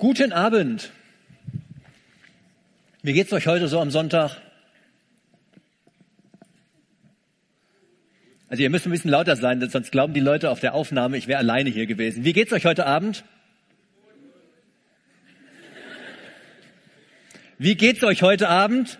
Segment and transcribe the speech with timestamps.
[0.00, 0.92] Guten Abend.
[3.02, 4.40] Wie geht's euch heute so am Sonntag?
[8.48, 11.28] Also ihr müsst ein bisschen lauter sein, sonst glauben die Leute auf der Aufnahme, ich
[11.28, 12.24] wäre alleine hier gewesen.
[12.24, 13.24] Wie geht's euch heute Abend?
[17.58, 18.98] Wie geht's euch heute Abend?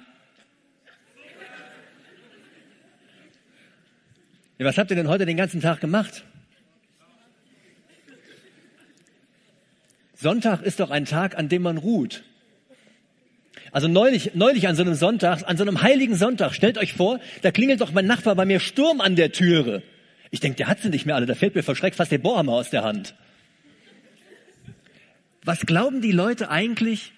[4.59, 6.25] Ja, was habt ihr denn heute den ganzen Tag gemacht?
[10.21, 12.25] Sonntag ist doch ein Tag, an dem man ruht.
[13.73, 17.21] Also neulich, neulich an so einem Sonntag, an so einem heiligen Sonntag, stellt euch vor,
[17.41, 19.83] da klingelt doch mein Nachbar bei mir Sturm an der Türe.
[20.31, 22.53] Ich denke, der hat sie nicht mehr alle, da fällt mir verschreckt fast der Bohrhammer
[22.53, 23.15] aus der Hand.
[25.43, 27.13] Was glauben die Leute eigentlich,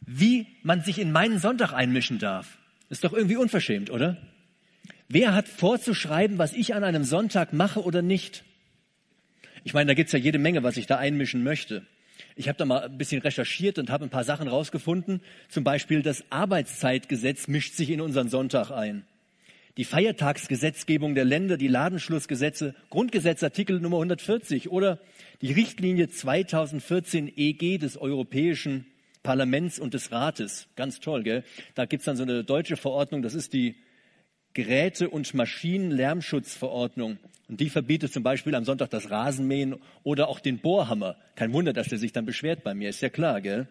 [0.00, 2.58] wie man sich in meinen Sonntag einmischen darf?
[2.88, 4.16] Ist doch irgendwie unverschämt, oder?
[5.08, 8.42] Wer hat vorzuschreiben, was ich an einem Sonntag mache oder nicht?
[9.62, 11.86] Ich meine, da gibt's ja jede Menge, was ich da einmischen möchte.
[12.36, 15.20] Ich habe da mal ein bisschen recherchiert und habe ein paar Sachen rausgefunden.
[15.48, 19.04] Zum Beispiel das Arbeitszeitgesetz mischt sich in unseren Sonntag ein.
[19.78, 24.98] Die Feiertagsgesetzgebung der Länder, die Ladenschlussgesetze, Grundgesetzartikel Nummer 140 oder
[25.40, 28.86] die Richtlinie 2014 EG des Europäischen
[29.22, 30.68] Parlaments und des Rates.
[30.76, 31.44] Ganz toll, gell?
[31.74, 33.76] Da gibt's dann so eine deutsche Verordnung, das ist die
[34.52, 37.18] Geräte- und Maschinenlärmschutzverordnung.
[37.52, 41.16] Und die verbietet zum Beispiel am Sonntag das Rasenmähen oder auch den Bohrhammer.
[41.34, 43.68] Kein Wunder, dass der sich dann beschwert bei mir, ist ja klar, gell?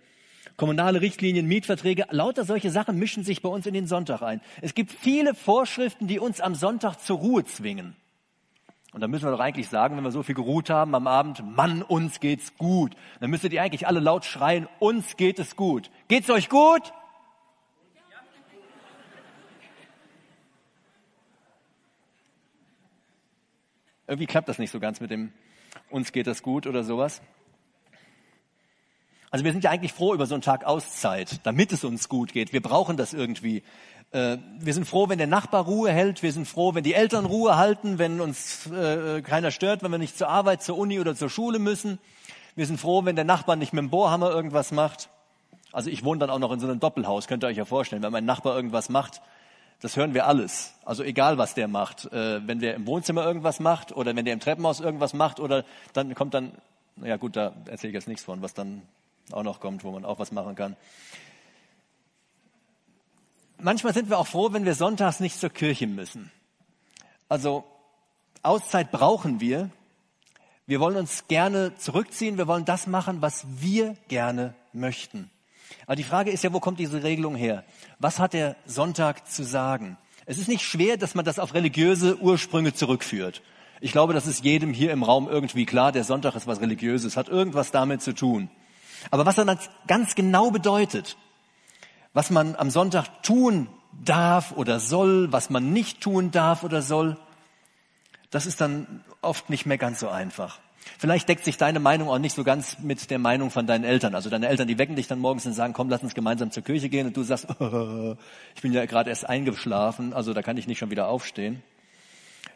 [0.56, 4.40] Kommunale Richtlinien, Mietverträge, lauter solche Sachen mischen sich bei uns in den Sonntag ein.
[4.62, 7.96] Es gibt viele Vorschriften, die uns am Sonntag zur Ruhe zwingen.
[8.94, 11.44] Und da müssen wir doch eigentlich sagen, wenn wir so viel geruht haben am Abend,
[11.44, 12.94] Mann, uns geht's gut.
[13.20, 15.90] Dann müsstet ihr eigentlich alle laut schreien, uns geht es gut.
[16.08, 16.94] Geht's euch gut?
[24.12, 25.32] Irgendwie klappt das nicht so ganz mit dem
[25.90, 27.22] uns geht das gut oder sowas.
[29.30, 32.34] Also wir sind ja eigentlich froh über so einen Tag Auszeit, damit es uns gut
[32.34, 32.52] geht.
[32.52, 33.64] Wir brauchen das irgendwie.
[34.12, 36.24] Äh, wir sind froh, wenn der Nachbar Ruhe hält.
[36.24, 39.98] Wir sind froh, wenn die Eltern Ruhe halten, wenn uns äh, keiner stört, wenn wir
[39.98, 41.98] nicht zur Arbeit, zur Uni oder zur Schule müssen.
[42.58, 45.08] Wir sind froh, wenn der Nachbar nicht mit dem Bohrhammer irgendwas macht.
[45.72, 48.04] Also ich wohne dann auch noch in so einem Doppelhaus, könnt ihr euch ja vorstellen.
[48.04, 49.22] Wenn mein Nachbar irgendwas macht,
[49.82, 50.74] das hören wir alles.
[50.86, 52.06] Also egal, was der macht.
[52.14, 55.66] Äh, wenn der im Wohnzimmer irgendwas macht oder wenn der im Treppenhaus irgendwas macht oder
[55.94, 56.54] dann kommt dann,
[57.04, 58.84] ja gut, da erzähle ich jetzt nichts von, was dann
[59.32, 60.76] auch noch kommt, wo man auch was machen kann.
[63.58, 66.32] Manchmal sind wir auch froh, wenn wir sonntags nicht zur Kirche müssen.
[67.28, 67.64] Also
[68.44, 69.70] Auszeit brauchen wir.
[70.68, 72.38] Wir wollen uns gerne zurückziehen.
[72.38, 75.30] Wir wollen das machen, was wir gerne möchten.
[75.86, 77.64] Aber die Frage ist ja, wo kommt diese Regelung her?
[78.00, 79.98] Was hat der Sonntag zu sagen?
[80.26, 83.42] Es ist nicht schwer, dass man das auf religiöse Ursprünge zurückführt.
[83.80, 85.92] Ich glaube, das ist jedem hier im Raum irgendwie klar.
[85.92, 88.50] Der Sonntag ist was Religiöses, hat irgendwas damit zu tun.
[89.10, 91.18] Aber was er ganz genau bedeutet,
[92.14, 93.68] was man am Sonntag tun
[94.04, 97.18] darf oder soll, was man nicht tun darf oder soll,
[98.30, 100.60] das ist dann oft nicht mehr ganz so einfach.
[100.98, 104.16] Vielleicht deckt sich deine Meinung auch nicht so ganz mit der Meinung von deinen Eltern.
[104.16, 106.64] Also deine Eltern, die wecken dich dann morgens und sagen, komm, lass uns gemeinsam zur
[106.64, 107.08] Kirche gehen.
[107.08, 108.16] Und du sagst, oh,
[108.56, 111.64] ich bin ja gerade erst eingeschlafen, also da kann ich nicht schon wieder aufstehen.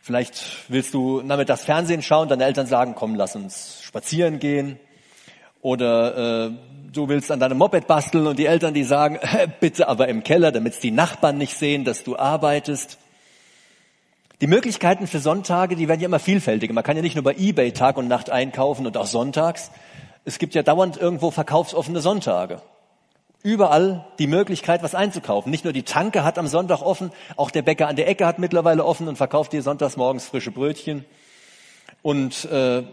[0.02, 4.80] Vielleicht willst du das Fernsehen schauen, deine Eltern sagen, komm, lass uns spazieren gehen.
[5.62, 6.52] Oder äh,
[6.94, 9.18] du willst an deinem Moped basteln und die Eltern, die sagen,
[9.60, 13.00] bitte aber im Keller, damit die Nachbarn nicht sehen, dass du arbeitest.
[14.42, 16.74] Die Möglichkeiten für Sonntage, die werden ja immer vielfältiger.
[16.74, 19.72] Man kann ja nicht nur bei eBay Tag und Nacht einkaufen und auch sonntags.
[20.26, 22.62] Es gibt ja dauernd irgendwo verkaufsoffene Sonntage.
[23.44, 25.52] Überall die Möglichkeit, was einzukaufen.
[25.52, 28.40] Nicht nur die Tanke hat am Sonntag offen, auch der Bäcker an der Ecke hat
[28.40, 31.06] mittlerweile offen und verkauft dir sonntags morgens frische Brötchen.
[32.02, 32.84] Und äh,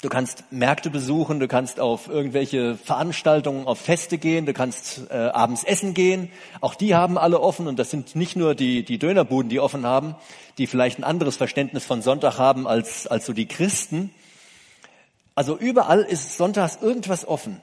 [0.00, 5.14] Du kannst Märkte besuchen, du kannst auf irgendwelche Veranstaltungen, auf Feste gehen, du kannst äh,
[5.14, 6.30] abends essen gehen.
[6.60, 9.86] Auch die haben alle offen und das sind nicht nur die, die Dönerbuden, die offen
[9.86, 10.14] haben,
[10.58, 14.10] die vielleicht ein anderes Verständnis von Sonntag haben als, als so die Christen.
[15.34, 17.60] Also überall ist sonntags irgendwas offen.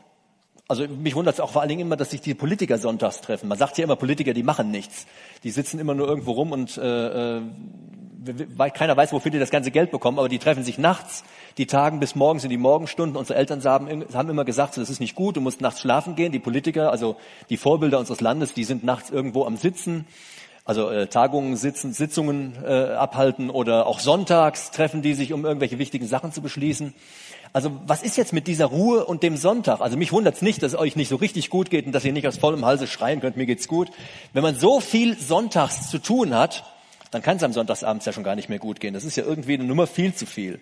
[0.71, 3.49] Also mich wundert es auch vor allen Dingen immer, dass sich die Politiker sonntags treffen.
[3.49, 5.05] Man sagt ja immer, Politiker, die machen nichts.
[5.43, 7.41] Die sitzen immer nur irgendwo rum und äh, äh
[8.73, 11.23] keiner weiß, wofür die das ganze Geld bekommen, aber die treffen sich nachts,
[11.57, 13.17] die tagen bis morgens in die Morgenstunden.
[13.17, 16.31] Unsere Eltern haben, haben immer gesagt, das ist nicht gut, du musst nachts schlafen gehen.
[16.31, 17.17] Die Politiker, also
[17.49, 20.05] die Vorbilder unseres Landes, die sind nachts irgendwo am Sitzen,
[20.63, 25.79] also äh, Tagungen sitzen, Sitzungen äh, abhalten oder auch sonntags treffen die sich, um irgendwelche
[25.79, 26.93] wichtigen Sachen zu beschließen.
[27.53, 29.81] Also was ist jetzt mit dieser Ruhe und dem Sonntag?
[29.81, 32.05] Also mich wundert es nicht, dass es euch nicht so richtig gut geht und dass
[32.05, 33.89] ihr nicht aus vollem Halse schreien könnt, mir geht's gut.
[34.31, 36.63] Wenn man so viel sonntags zu tun hat,
[37.11, 38.93] dann kann es am Sonntagsabend ja schon gar nicht mehr gut gehen.
[38.93, 40.61] Das ist ja irgendwie eine Nummer viel zu viel.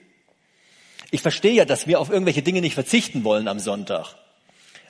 [1.12, 4.15] Ich verstehe ja, dass wir auf irgendwelche Dinge nicht verzichten wollen am Sonntag.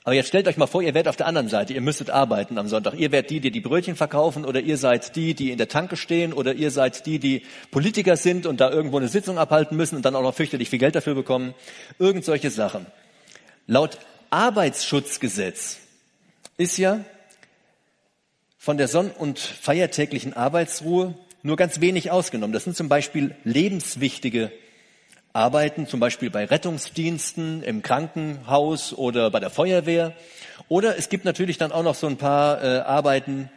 [0.04, 2.58] Aber jetzt stellt euch mal vor, ihr werdet auf der anderen Seite, ihr müsstet arbeiten
[2.58, 2.94] am Sonntag.
[2.96, 5.98] Ihr werdet die, die die Brötchen verkaufen oder ihr seid die, die in der Tanke
[5.98, 9.98] stehen oder ihr seid die, die Politiker sind und da irgendwo eine Sitzung abhalten müssen
[9.98, 11.54] und dann auch noch fürchterlich viel Geld dafür bekommen.
[12.00, 12.86] Irgend solche Sachen.
[13.68, 14.00] Laut
[14.30, 15.78] Arbeitsschutzgesetz
[16.58, 17.04] ist ja
[18.58, 21.14] von der sonn- und feiertäglichen Arbeitsruhe
[21.44, 22.54] nur ganz wenig ausgenommen.
[22.54, 24.52] Das sind zum Beispiel lebenswichtige
[25.34, 30.14] Arbeiten, zum Beispiel bei Rettungsdiensten, im Krankenhaus oder bei der Feuerwehr.
[30.68, 33.50] Oder es gibt natürlich dann auch noch so ein paar äh, Arbeiten,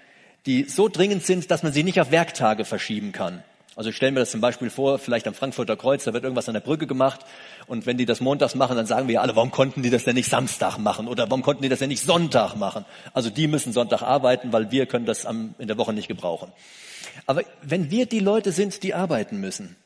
[0.46, 3.42] die so dringend sind, dass man sie nicht auf Werktage verschieben kann.
[3.74, 6.46] Also ich stelle mir das zum Beispiel vor, vielleicht am Frankfurter Kreuz, da wird irgendwas
[6.46, 7.20] an der Brücke gemacht
[7.66, 10.04] und wenn die das montags machen, dann sagen wir ja alle, warum konnten die das
[10.04, 12.84] denn nicht Samstag machen oder warum konnten die das denn nicht Sonntag machen?
[13.14, 16.52] Also die müssen Sonntag arbeiten, weil wir können das am, in der Woche nicht gebrauchen.
[17.24, 19.76] Aber wenn wir die Leute sind, die arbeiten müssen,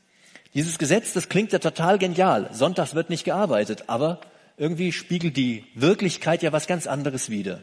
[0.57, 2.49] dieses Gesetz, das klingt ja total genial.
[2.51, 4.23] Sonntags wird nicht gearbeitet, aber
[4.57, 7.63] irgendwie spiegelt die Wirklichkeit ja was ganz anderes wider.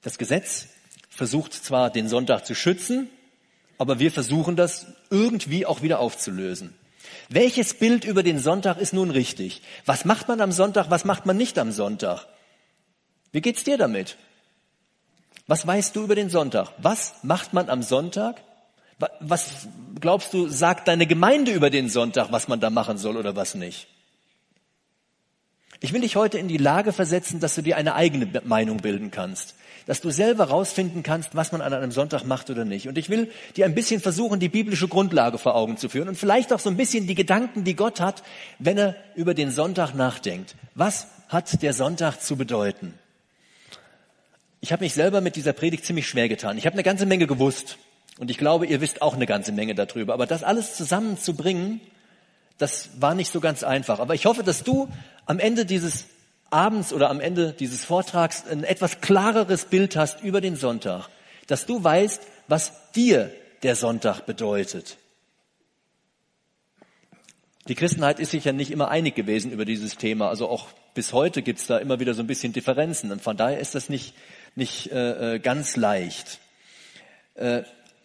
[0.00, 0.68] Das Gesetz
[1.10, 3.08] versucht zwar den Sonntag zu schützen,
[3.76, 6.72] aber wir versuchen das irgendwie auch wieder aufzulösen.
[7.28, 9.60] Welches Bild über den Sonntag ist nun richtig?
[9.84, 12.28] Was macht man am Sonntag, was macht man nicht am Sonntag?
[13.32, 14.16] Wie geht's dir damit?
[15.48, 16.70] Was weißt du über den Sonntag?
[16.78, 18.43] Was macht man am Sonntag?
[19.20, 19.68] Was
[20.00, 23.54] glaubst du, sagt deine Gemeinde über den Sonntag, was man da machen soll oder was
[23.54, 23.88] nicht?
[25.80, 29.10] Ich will dich heute in die Lage versetzen, dass du dir eine eigene Meinung bilden
[29.10, 29.54] kannst,
[29.86, 32.88] dass du selber rausfinden kannst, was man an einem Sonntag macht oder nicht.
[32.88, 36.16] Und ich will dir ein bisschen versuchen, die biblische Grundlage vor Augen zu führen und
[36.16, 38.22] vielleicht auch so ein bisschen die Gedanken, die Gott hat,
[38.58, 40.54] wenn er über den Sonntag nachdenkt.
[40.74, 42.94] Was hat der Sonntag zu bedeuten?
[44.60, 46.56] Ich habe mich selber mit dieser Predigt ziemlich schwer getan.
[46.56, 47.76] Ich habe eine ganze Menge gewusst.
[48.18, 50.14] Und ich glaube, ihr wisst auch eine ganze Menge darüber.
[50.14, 51.80] Aber das alles zusammenzubringen,
[52.58, 53.98] das war nicht so ganz einfach.
[53.98, 54.88] Aber ich hoffe, dass du
[55.26, 56.06] am Ende dieses
[56.50, 61.08] Abends oder am Ende dieses Vortrags ein etwas klareres Bild hast über den Sonntag.
[61.48, 63.32] Dass du weißt, was dir
[63.62, 64.98] der Sonntag bedeutet.
[67.66, 70.28] Die Christenheit ist sich ja nicht immer einig gewesen über dieses Thema.
[70.28, 73.10] Also auch bis heute gibt's da immer wieder so ein bisschen Differenzen.
[73.10, 74.14] Und von daher ist das nicht,
[74.54, 76.38] nicht äh, äh ganz leicht.
[77.34, 77.62] Äh,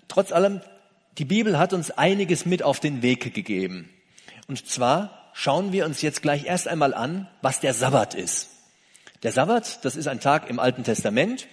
[0.09, 0.59] Trotz allem,
[1.17, 3.89] die Bibel hat uns einiges mit auf den Weg gegeben.
[4.47, 8.49] Und zwar schauen wir uns jetzt gleich erst einmal an, was der Sabbat ist.
[9.23, 11.47] Der Sabbat, das ist ein Tag im Alten Testament.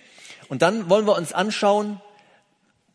[0.48, 2.00] Und dann wollen wir uns anschauen,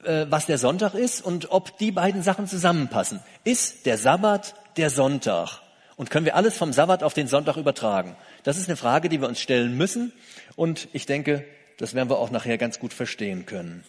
[0.04, 3.20] äh, was der Sonntag ist und ob die beiden Sachen zusammenpassen.
[3.44, 5.62] Ist der Sabbat der Sonntag?
[5.98, 8.16] Und können wir alles vom Sabbat auf den Sonntag übertragen?
[8.44, 10.14] Das ist eine Frage, die wir uns stellen müssen.
[10.56, 11.46] Und ich denke,
[11.78, 13.84] das werden wir auch nachher ganz gut verstehen können.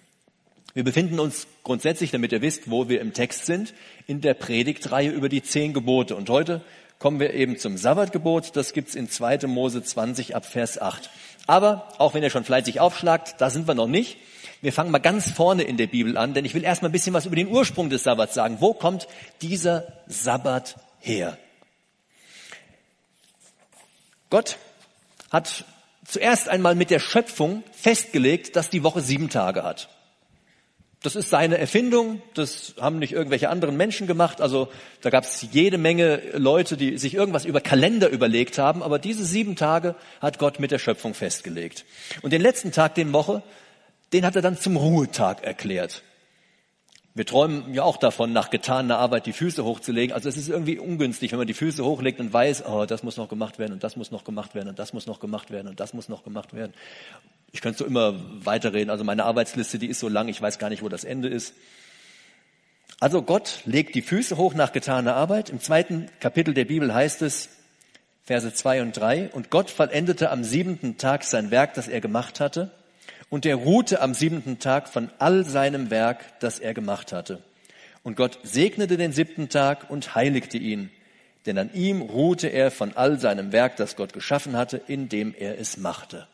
[0.75, 3.75] Wir befinden uns grundsätzlich, damit ihr wisst, wo wir im Text sind,
[4.07, 6.17] in der Predigtreihe über die zehn Gebote.
[6.17, 6.63] Und heute
[6.99, 8.57] kommen wir eben zum Sabbatgebot.
[8.57, 9.47] Das gibt's in 2.
[9.49, 11.11] Mose 20 ab Vers 8.
[11.47, 14.17] Aber auch wenn ihr schon fleißig aufschlagt, da sind wir noch nicht.
[14.63, 17.13] Wir fangen mal ganz vorne in der Bibel an, denn ich will erstmal ein bisschen
[17.13, 18.59] was über den Ursprung des Sabbats sagen.
[18.61, 19.09] Wo kommt
[19.43, 21.37] dieser Sabbat her?
[24.31, 24.57] Gott
[25.31, 25.65] hat
[26.07, 29.91] zuerst einmal mit der Schöpfung festgelegt, dass die Woche sieben Tage hat.
[31.03, 34.41] Das ist seine Erfindung, das haben nicht irgendwelche anderen Menschen gemacht.
[34.41, 34.69] Also
[35.01, 39.25] da gab es jede Menge Leute, die sich irgendwas über Kalender überlegt haben, aber diese
[39.25, 41.85] sieben Tage hat Gott mit der Schöpfung festgelegt.
[42.23, 43.43] Und den letzten Tag, den Woche,
[44.13, 46.03] den hat er dann zum Ruhetag erklärt.
[47.15, 50.15] Wir träumen ja auch davon, nach getaner Arbeit die Füße hochzulegen.
[50.15, 53.19] Also es ist irgendwie ungünstig, wenn man die Füße hochlegt und weiß, oh, das muss
[53.19, 55.69] noch gemacht werden und das muss noch gemacht werden und das muss noch gemacht werden
[55.69, 56.73] und das muss noch gemacht werden.
[57.53, 58.15] Ich könnte so immer
[58.45, 58.89] weiterreden.
[58.89, 61.55] Also meine Arbeitsliste, die ist so lang, ich weiß gar nicht, wo das Ende ist.
[62.99, 65.51] Also Gott legt die Füße hoch nach getaner Arbeit.
[65.51, 67.51] Im zweiten Kapitel der Bibel heißt es,
[68.25, 72.41] Verse zwei und drei: und Gott vollendete am siebenten Tag sein Werk, das er gemacht
[72.41, 72.71] hatte,
[73.33, 77.43] und er ruhte am siebenten Tag von all seinem Werk, das er gemacht hatte.
[78.03, 80.91] Und Gott segnete den siebten Tag und heiligte ihn,
[81.47, 85.59] denn an ihm ruhte er von all seinem Werk, das Gott geschaffen hatte, indem er
[85.59, 86.29] es machte.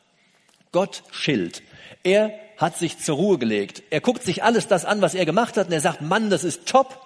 [0.73, 1.63] Gott schilt.
[2.03, 3.85] Er hat sich zur Ruhe gelegt.
[3.91, 6.43] Er guckt sich alles das an, was er gemacht hat und er sagt, Mann, das
[6.43, 7.01] ist top,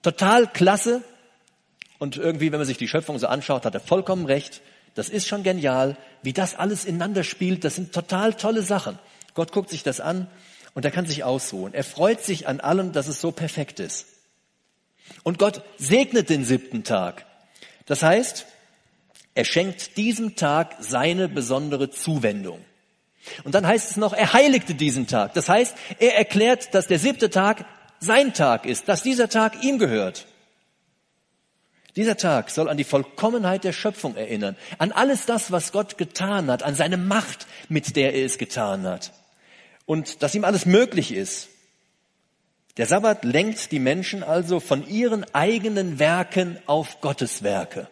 [0.00, 1.02] total klasse.
[1.98, 4.62] Und irgendwie, wenn man sich die Schöpfung so anschaut, hat er vollkommen recht.
[4.94, 7.64] Das ist schon genial, wie das alles ineinander spielt.
[7.64, 8.98] Das sind total tolle Sachen.
[9.34, 10.28] Gott guckt sich das an
[10.74, 11.74] und er kann sich ausruhen.
[11.74, 14.06] Er freut sich an allem, dass es so perfekt ist.
[15.22, 17.26] Und Gott segnet den siebten Tag.
[17.86, 18.46] Das heißt,
[19.34, 22.64] er schenkt diesem Tag seine besondere Zuwendung.
[23.44, 25.34] Und dann heißt es noch, er heiligte diesen Tag.
[25.34, 27.64] Das heißt, er erklärt, dass der siebte Tag
[28.00, 30.26] sein Tag ist, dass dieser Tag ihm gehört.
[31.96, 36.50] Dieser Tag soll an die Vollkommenheit der Schöpfung erinnern, an alles das, was Gott getan
[36.50, 39.12] hat, an seine Macht, mit der er es getan hat.
[39.84, 41.48] Und dass ihm alles möglich ist.
[42.78, 47.88] Der Sabbat lenkt die Menschen also von ihren eigenen Werken auf Gottes Werke.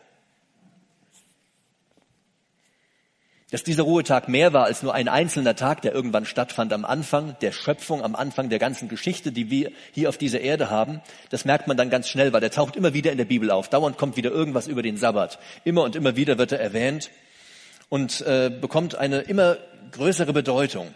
[3.51, 7.37] Dass dieser Ruhetag mehr war als nur ein einzelner Tag, der irgendwann stattfand am Anfang
[7.41, 11.45] der Schöpfung, am Anfang der ganzen Geschichte, die wir hier auf dieser Erde haben, das
[11.45, 13.69] merkt man dann ganz schnell, weil der taucht immer wieder in der Bibel auf.
[13.69, 15.39] Dauernd kommt wieder irgendwas über den Sabbat.
[15.65, 17.11] Immer und immer wieder wird er erwähnt
[17.89, 19.57] und äh, bekommt eine immer
[19.93, 20.89] größere Bedeutung.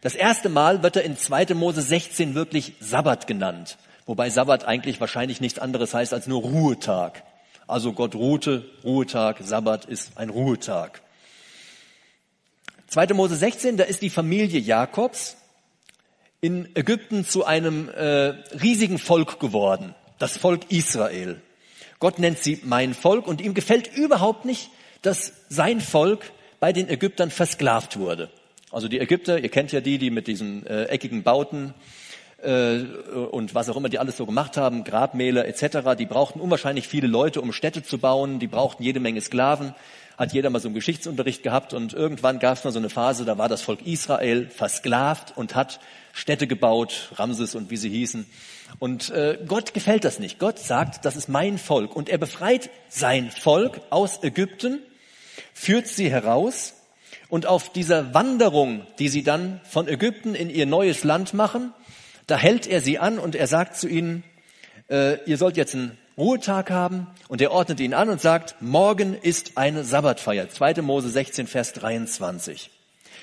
[0.00, 1.54] Das erste Mal wird er in 2.
[1.54, 7.22] Mose 16 wirklich Sabbat genannt, wobei Sabbat eigentlich wahrscheinlich nichts anderes heißt als nur Ruhetag.
[7.66, 11.03] Also Gott ruhte, Ruhetag, Sabbat ist ein Ruhetag.
[12.94, 13.06] 2.
[13.14, 15.36] Mose 16, da ist die Familie Jakobs
[16.40, 21.40] in Ägypten zu einem äh, riesigen Volk geworden, das Volk Israel.
[21.98, 24.70] Gott nennt sie mein Volk und ihm gefällt überhaupt nicht,
[25.02, 28.30] dass sein Volk bei den Ägyptern versklavt wurde.
[28.70, 31.74] Also die Ägypter, ihr kennt ja die, die mit diesen äh, eckigen Bauten
[32.44, 32.76] äh,
[33.32, 37.08] und was auch immer die alles so gemacht haben, Grabmäler etc., die brauchten unwahrscheinlich viele
[37.08, 39.74] Leute, um Städte zu bauen, die brauchten jede Menge Sklaven
[40.16, 43.24] hat jeder mal so einen Geschichtsunterricht gehabt und irgendwann gab es mal so eine Phase,
[43.24, 45.80] da war das Volk Israel versklavt und hat
[46.12, 48.26] Städte gebaut, Ramses und wie sie hießen.
[48.78, 50.38] Und äh, Gott gefällt das nicht.
[50.38, 54.80] Gott sagt, das ist mein Volk und er befreit sein Volk aus Ägypten,
[55.52, 56.74] führt sie heraus
[57.28, 61.72] und auf dieser Wanderung, die sie dann von Ägypten in ihr neues Land machen,
[62.26, 64.22] da hält er sie an und er sagt zu ihnen,
[64.88, 69.14] äh, ihr sollt jetzt ein Ruhetag haben und er ordnet ihn an und sagt, morgen
[69.14, 70.48] ist eine Sabbatfeier.
[70.48, 70.82] 2.
[70.82, 72.70] Mose 16, Vers 23.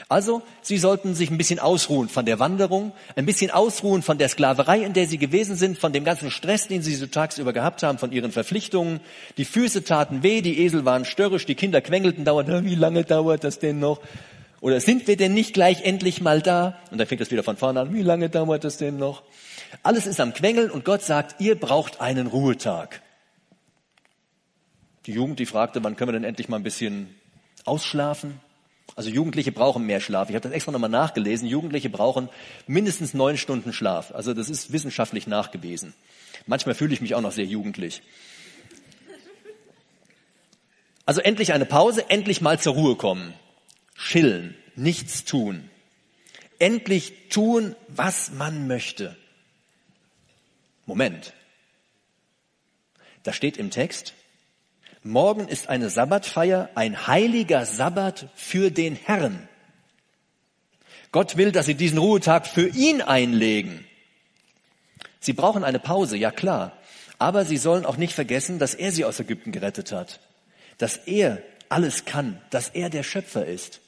[0.10, 4.28] Also, sie sollten sich ein bisschen ausruhen von der Wanderung, ein bisschen ausruhen von der
[4.28, 7.82] Sklaverei, in der sie gewesen sind, von dem ganzen Stress, den sie so tagsüber gehabt
[7.82, 9.00] haben, von ihren Verpflichtungen.
[9.38, 13.46] Die Füße taten weh, die Esel waren störrisch, die Kinder quengelten dauernd, wie lange dauert
[13.46, 14.02] das denn noch?
[14.60, 16.78] Oder sind wir denn nicht gleich endlich mal da?
[16.92, 19.24] Und dann fängt das wieder von vorne an, wie lange dauert das denn noch?
[19.84, 23.02] Alles ist am Quengeln und Gott sagt, ihr braucht einen Ruhetag.
[25.06, 27.16] Die Jugend, die fragte, wann können wir denn endlich mal ein bisschen
[27.66, 28.40] ausschlafen?
[28.96, 30.30] Also Jugendliche brauchen mehr Schlaf.
[30.30, 31.48] Ich habe das extra nochmal nachgelesen.
[31.48, 32.30] Jugendliche brauchen
[32.68, 34.14] mindestens neun Stunden Schlaf.
[34.14, 35.94] Also das ist wissenschaftlich nachgewiesen.
[36.46, 38.02] Manchmal fühle ich mich auch noch sehr jugendlich.
[41.06, 43.34] Also endlich eine Pause, endlich mal zur Ruhe kommen.
[43.98, 45.70] Chillen, nichts tun.
[46.60, 49.18] Endlich tun, was man möchte.
[50.92, 51.32] Moment.
[53.24, 54.14] Da steht im Text,
[55.04, 59.48] morgen ist eine Sabbatfeier, ein heiliger Sabbat für den Herrn.
[61.14, 63.86] Gott will, dass sie diesen Ruhetag für ihn einlegen.
[65.22, 66.78] Sie brauchen eine Pause, ja klar.
[67.20, 70.20] Aber sie sollen auch nicht vergessen, dass er sie aus Ägypten gerettet hat.
[70.78, 73.80] Dass er alles kann, dass er der Schöpfer ist.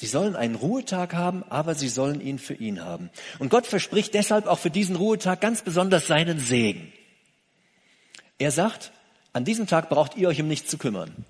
[0.00, 3.10] Sie sollen einen Ruhetag haben, aber sie sollen ihn für ihn haben.
[3.38, 6.90] Und Gott verspricht deshalb auch für diesen Ruhetag ganz besonders seinen Segen.
[8.38, 8.92] Er sagt,
[9.34, 11.26] an diesem Tag braucht ihr euch um nichts zu kümmern.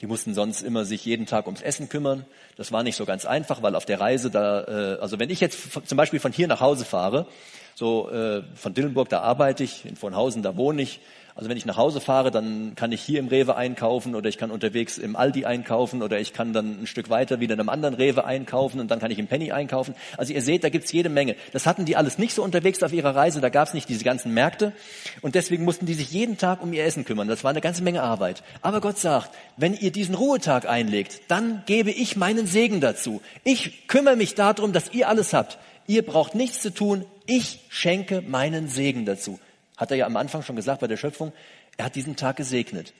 [0.00, 2.24] Die mussten sonst immer sich jeden Tag ums Essen kümmern.
[2.56, 5.40] Das war nicht so ganz einfach, weil auf der Reise da, äh, also wenn ich
[5.40, 7.26] jetzt zum Beispiel von hier nach Hause fahre,
[7.74, 11.00] so äh, von Dillenburg, da arbeite ich, in Vonhausen, da wohne ich,
[11.36, 14.38] also wenn ich nach Hause fahre, dann kann ich hier im Rewe einkaufen oder ich
[14.38, 17.68] kann unterwegs im Aldi einkaufen oder ich kann dann ein Stück weiter wieder in einem
[17.68, 19.94] anderen Rewe einkaufen und dann kann ich im Penny einkaufen.
[20.16, 21.36] Also ihr seht, da gibt's jede Menge.
[21.52, 24.32] Das hatten die alles nicht so unterwegs auf ihrer Reise, da gab's nicht diese ganzen
[24.32, 24.72] Märkte
[25.20, 27.28] und deswegen mussten die sich jeden Tag um ihr Essen kümmern.
[27.28, 28.42] Das war eine ganze Menge Arbeit.
[28.62, 33.20] Aber Gott sagt, wenn ihr diesen Ruhetag einlegt, dann gebe ich meinen Segen dazu.
[33.44, 35.58] Ich kümmere mich darum, dass ihr alles habt.
[35.86, 37.04] Ihr braucht nichts zu tun.
[37.26, 39.38] Ich schenke meinen Segen dazu.
[39.76, 41.32] Hat er ja am Anfang schon gesagt bei der Schöpfung,
[41.76, 42.94] er hat diesen Tag gesegnet.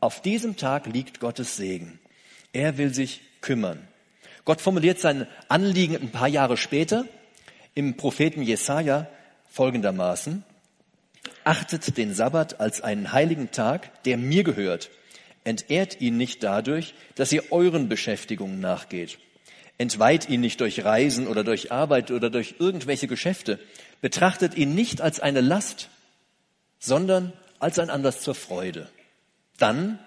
[0.00, 1.98] Auf diesem Tag liegt Gottes Segen.
[2.52, 3.86] Er will sich kümmern.
[4.44, 7.04] Gott formuliert sein Anliegen ein paar Jahre später
[7.74, 9.08] im Propheten Jesaja
[9.50, 10.44] folgendermaßen.
[11.44, 14.90] Achtet den Sabbat als einen heiligen Tag, der mir gehört.
[15.44, 19.18] Entehrt ihn nicht dadurch, dass ihr euren Beschäftigungen nachgeht.
[19.78, 23.58] Entweiht ihn nicht durch Reisen oder durch Arbeit oder durch irgendwelche Geschäfte.
[24.02, 25.88] Betrachtet ihn nicht als eine Last,
[26.80, 28.88] sondern als ein Anlass zur Freude.
[29.58, 30.00] Dann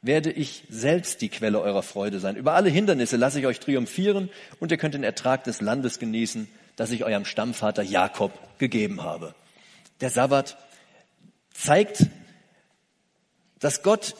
[0.00, 2.36] werde ich selbst die Quelle eurer Freude sein.
[2.36, 4.30] Über alle Hindernisse lasse ich euch triumphieren
[4.60, 9.34] und ihr könnt den Ertrag des Landes genießen, das ich eurem Stammvater Jakob gegeben habe.
[10.00, 10.56] Der Sabbat
[11.52, 12.06] zeigt,
[13.58, 14.14] dass Gott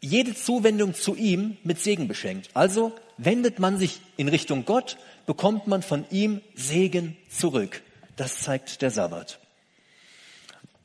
[0.00, 2.48] jede Zuwendung zu ihm mit Segen beschenkt.
[2.54, 7.82] Also wendet man sich in Richtung Gott, bekommt man von ihm Segen zurück.
[8.16, 9.38] Das zeigt der Sabbat.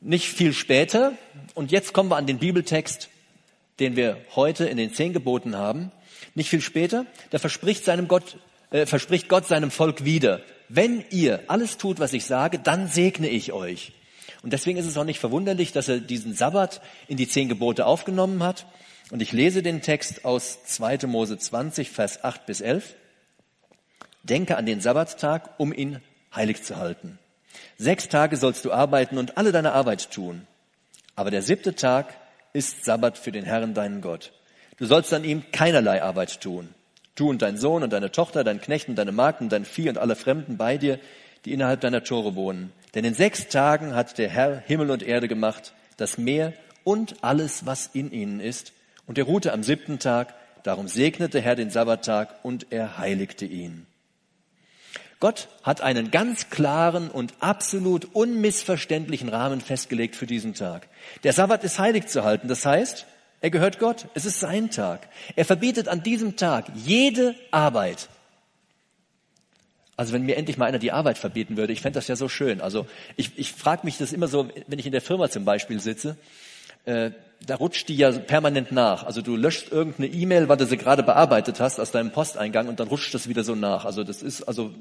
[0.08, 1.18] Nicht viel später,
[1.54, 3.10] und jetzt kommen wir an den Bibeltext,
[3.82, 5.92] den wir heute in den zehn Geboten haben.
[6.34, 8.38] Nicht viel später, da verspricht seinem Gott,
[8.72, 13.28] äh, verspricht Gott seinem Volk wieder, wenn ihr alles tut, was ich sage, dann segne
[13.28, 13.92] ich euch.
[14.44, 17.86] Und deswegen ist es auch nicht verwunderlich, dass er diesen Sabbat in die zehn Gebote
[17.86, 18.66] aufgenommen hat.
[19.12, 21.00] Und ich lese den Text aus 2.
[21.08, 22.96] Mose 20, Vers 8 bis 11.
[24.24, 26.00] Denke an den Sabbattag, um ihn
[26.34, 27.20] heilig zu halten.
[27.78, 30.48] Sechs Tage sollst du arbeiten und alle deine Arbeit tun.
[31.16, 32.14] Aber der siebte Tag
[32.54, 34.34] ist Sabbat für den Herrn, deinen Gott.
[34.78, 36.70] Du sollst an ihm keinerlei Arbeit tun.
[37.16, 39.90] Du und dein Sohn und deine Tochter, dein Knecht und deine Magd und dein Vieh
[39.90, 41.00] und alle Fremden bei dir,
[41.46, 42.72] die innerhalb deiner Tore wohnen.
[42.94, 47.66] Denn in sechs Tagen hat der Herr Himmel und Erde gemacht, das Meer und alles,
[47.66, 48.74] was in ihnen ist.
[49.08, 50.36] Und er ruhte am siebten Tag.
[50.64, 53.88] Darum segnete Herr den Sabbattag und er heiligte ihn.
[55.20, 60.88] Gott hat einen ganz klaren und absolut unmissverständlichen Rahmen festgelegt für diesen Tag.
[61.24, 62.48] Der Sabbat ist heilig zu halten.
[62.48, 63.08] Das heißt,
[63.42, 64.08] er gehört Gott.
[64.14, 65.08] Es ist sein Tag.
[65.36, 68.10] Er verbietet an diesem Tag jede Arbeit.
[69.96, 72.30] Also wenn mir endlich mal einer die Arbeit verbieten würde, ich fände das ja so
[72.30, 72.62] schön.
[72.62, 75.80] Also ich, ich frage mich das immer so, wenn ich in der Firma zum Beispiel
[75.80, 76.18] sitze,
[76.86, 77.10] äh,
[77.46, 79.04] da rutscht die ja permanent nach.
[79.04, 82.80] Also du löscht irgendeine E-Mail, weil du sie gerade bearbeitet hast aus deinem Posteingang und
[82.80, 83.86] dann rutscht das wieder so nach.
[83.86, 84.72] Also das ist also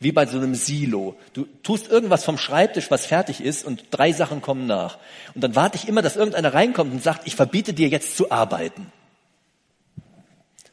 [0.00, 1.16] wie bei so einem Silo.
[1.32, 4.98] Du tust irgendwas vom Schreibtisch, was fertig ist und drei Sachen kommen nach.
[5.34, 8.30] Und dann warte ich immer, dass irgendeiner reinkommt und sagt, ich verbiete dir jetzt zu
[8.30, 8.90] arbeiten.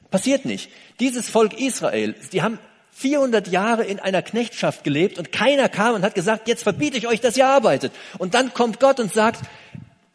[0.09, 0.71] Passiert nicht.
[0.99, 2.57] Dieses Volk Israel, die haben
[2.91, 7.07] 400 Jahre in einer Knechtschaft gelebt und keiner kam und hat gesagt, jetzt verbiete ich
[7.07, 7.93] euch, dass ihr arbeitet.
[8.17, 9.41] Und dann kommt Gott und sagt,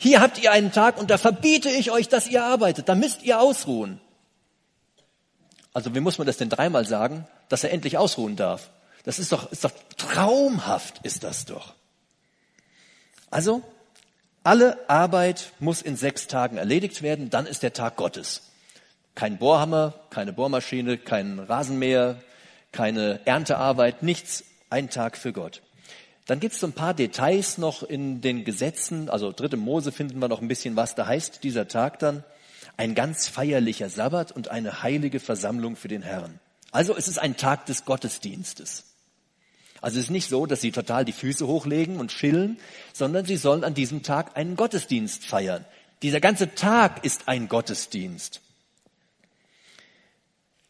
[0.05, 2.91] hier habt ihr einen Tag und da verbiete ich euch, dass ihr arbeitet.
[2.91, 4.03] Da müsst ihr ausruhen.
[5.73, 8.69] Also wie muss man das denn dreimal sagen, dass er endlich ausruhen darf?
[9.05, 11.73] Das ist doch, ist doch traumhaft, ist das doch.
[13.31, 13.63] Also,
[14.43, 18.43] alle Arbeit muss in sechs Tagen erledigt werden, dann ist der Tag Gottes.
[19.15, 22.21] Kein Bohrhammer, keine Bohrmaschine, kein Rasenmäher,
[22.73, 25.63] keine Erntearbeit, nichts, ein Tag für Gott.
[26.27, 30.21] Dann gibt es so ein paar Details noch in den Gesetzen, also dritte Mose finden
[30.21, 32.25] wir noch ein bisschen was, da heißt dieser Tag dann
[32.77, 36.41] ein ganz feierlicher Sabbat und eine heilige Versammlung für den Herrn.
[36.73, 38.85] Also es ist ein Tag des Gottesdienstes.
[39.81, 42.59] Also es ist nicht so, dass sie total die Füße hochlegen und chillen,
[42.95, 45.67] sondern sie sollen an diesem Tag einen Gottesdienst feiern.
[46.03, 48.41] Dieser ganze Tag ist ein Gottesdienst.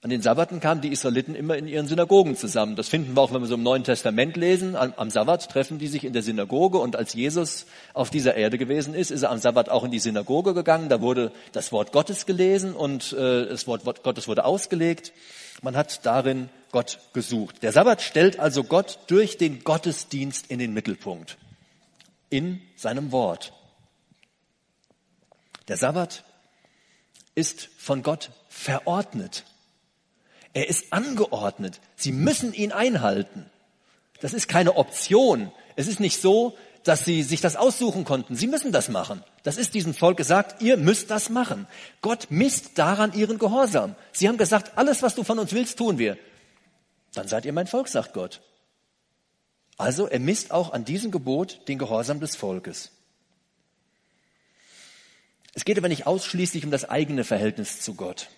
[0.05, 2.77] An den Sabbaten kamen die Israeliten immer in ihren Synagogen zusammen.
[2.77, 4.77] Das finden wir auch, wenn wir so im Neuen Testament lesen.
[4.77, 7.65] Am, am, Sabbat treffen die sich in der Synagoge und als Jesus
[7.95, 10.91] auf dieser Erde gewesen ist, ist er am Sabbat auch in die Synagoge gegangen.
[10.91, 15.15] Da wurde das Wort Gottes gelesen und äh, das Wort, Wort Gottes wurde ausgelegt.
[15.63, 17.63] Man hat darin Gott gesucht.
[17.63, 21.39] Der Sabbat stellt also Gott durch den Gottesdienst in den Mittelpunkt.
[22.29, 23.55] In seinem Wort.
[25.69, 26.25] Der Sabbat
[27.35, 29.45] ist von Gott verordnet.
[30.55, 31.81] Er ist angeordnet.
[31.97, 33.47] Sie müssen ihn einhalten.
[34.21, 35.53] Das ist keine Option.
[35.77, 38.37] Es ist nicht so, dass sie sich das aussuchen konnten.
[38.37, 39.23] Sie müssen das machen.
[39.43, 41.67] Das ist diesem Volk gesagt, ihr müsst das machen.
[42.01, 43.95] Gott misst daran ihren Gehorsam.
[44.13, 46.17] Sie haben gesagt, alles, was du von uns willst, tun wir
[47.17, 48.41] dann seid ihr mein Volk, sagt Gott.
[49.77, 52.91] Also er misst auch an diesem Gebot den Gehorsam des Volkes.
[55.55, 58.29] Es geht aber nicht ausschließlich um das eigene Verhältnis zu Gott,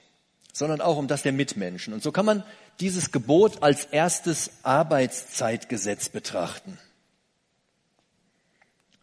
[0.57, 1.93] sondern auch um das der Mitmenschen.
[1.93, 2.43] Und so kann man
[2.81, 6.79] dieses Gebot als erstes Arbeitszeitgesetz betrachten.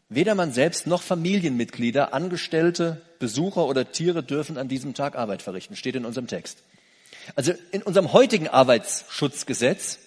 [0.09, 5.75] Weder man selbst noch Familienmitglieder, Angestellte, Besucher oder Tiere dürfen an diesem Tag Arbeit verrichten,
[5.75, 6.57] steht in unserem Text.
[7.35, 9.99] Also in unserem heutigen Arbeitsschutzgesetz,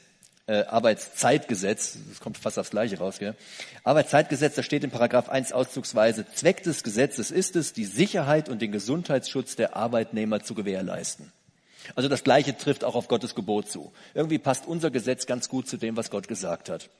[0.48, 3.36] äh, Arbeitszeitgesetz, das kommt fast aufs Gleiche raus, gell?
[3.84, 8.62] Arbeitszeitgesetz, da steht in Paragraph 1 auszugsweise, Zweck des Gesetzes ist es, die Sicherheit und
[8.62, 11.32] den Gesundheitsschutz der Arbeitnehmer zu gewährleisten.
[11.94, 13.92] Also das Gleiche trifft auch auf Gottes Gebot zu.
[14.14, 16.90] Irgendwie passt unser Gesetz ganz gut zu dem, was Gott gesagt hat.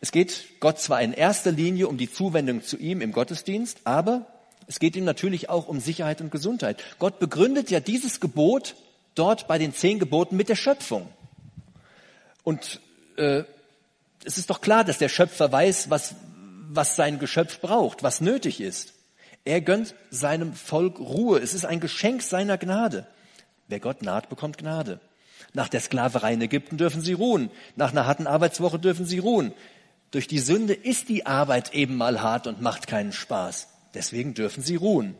[0.00, 4.26] Es geht Gott zwar in erster Linie um die Zuwendung zu ihm im Gottesdienst, aber
[4.66, 6.82] es geht ihm natürlich auch um Sicherheit und Gesundheit.
[6.98, 8.74] Gott begründet ja dieses Gebot
[9.14, 11.08] dort bei den zehn Geboten mit der Schöpfung.
[12.44, 12.80] Und
[13.16, 13.44] äh,
[14.24, 16.14] es ist doch klar, dass der Schöpfer weiß, was,
[16.68, 18.94] was sein Geschöpf braucht, was nötig ist.
[19.44, 21.38] Er gönnt seinem Volk Ruhe.
[21.38, 23.06] Es ist ein Geschenk seiner Gnade.
[23.72, 25.00] Wer Gott naht, bekommt Gnade.
[25.54, 27.50] Nach der Sklaverei in Ägypten dürfen sie ruhen.
[27.74, 29.54] Nach einer harten Arbeitswoche dürfen sie ruhen.
[30.10, 33.68] Durch die Sünde ist die Arbeit eben mal hart und macht keinen Spaß.
[33.94, 35.14] Deswegen dürfen sie ruhen.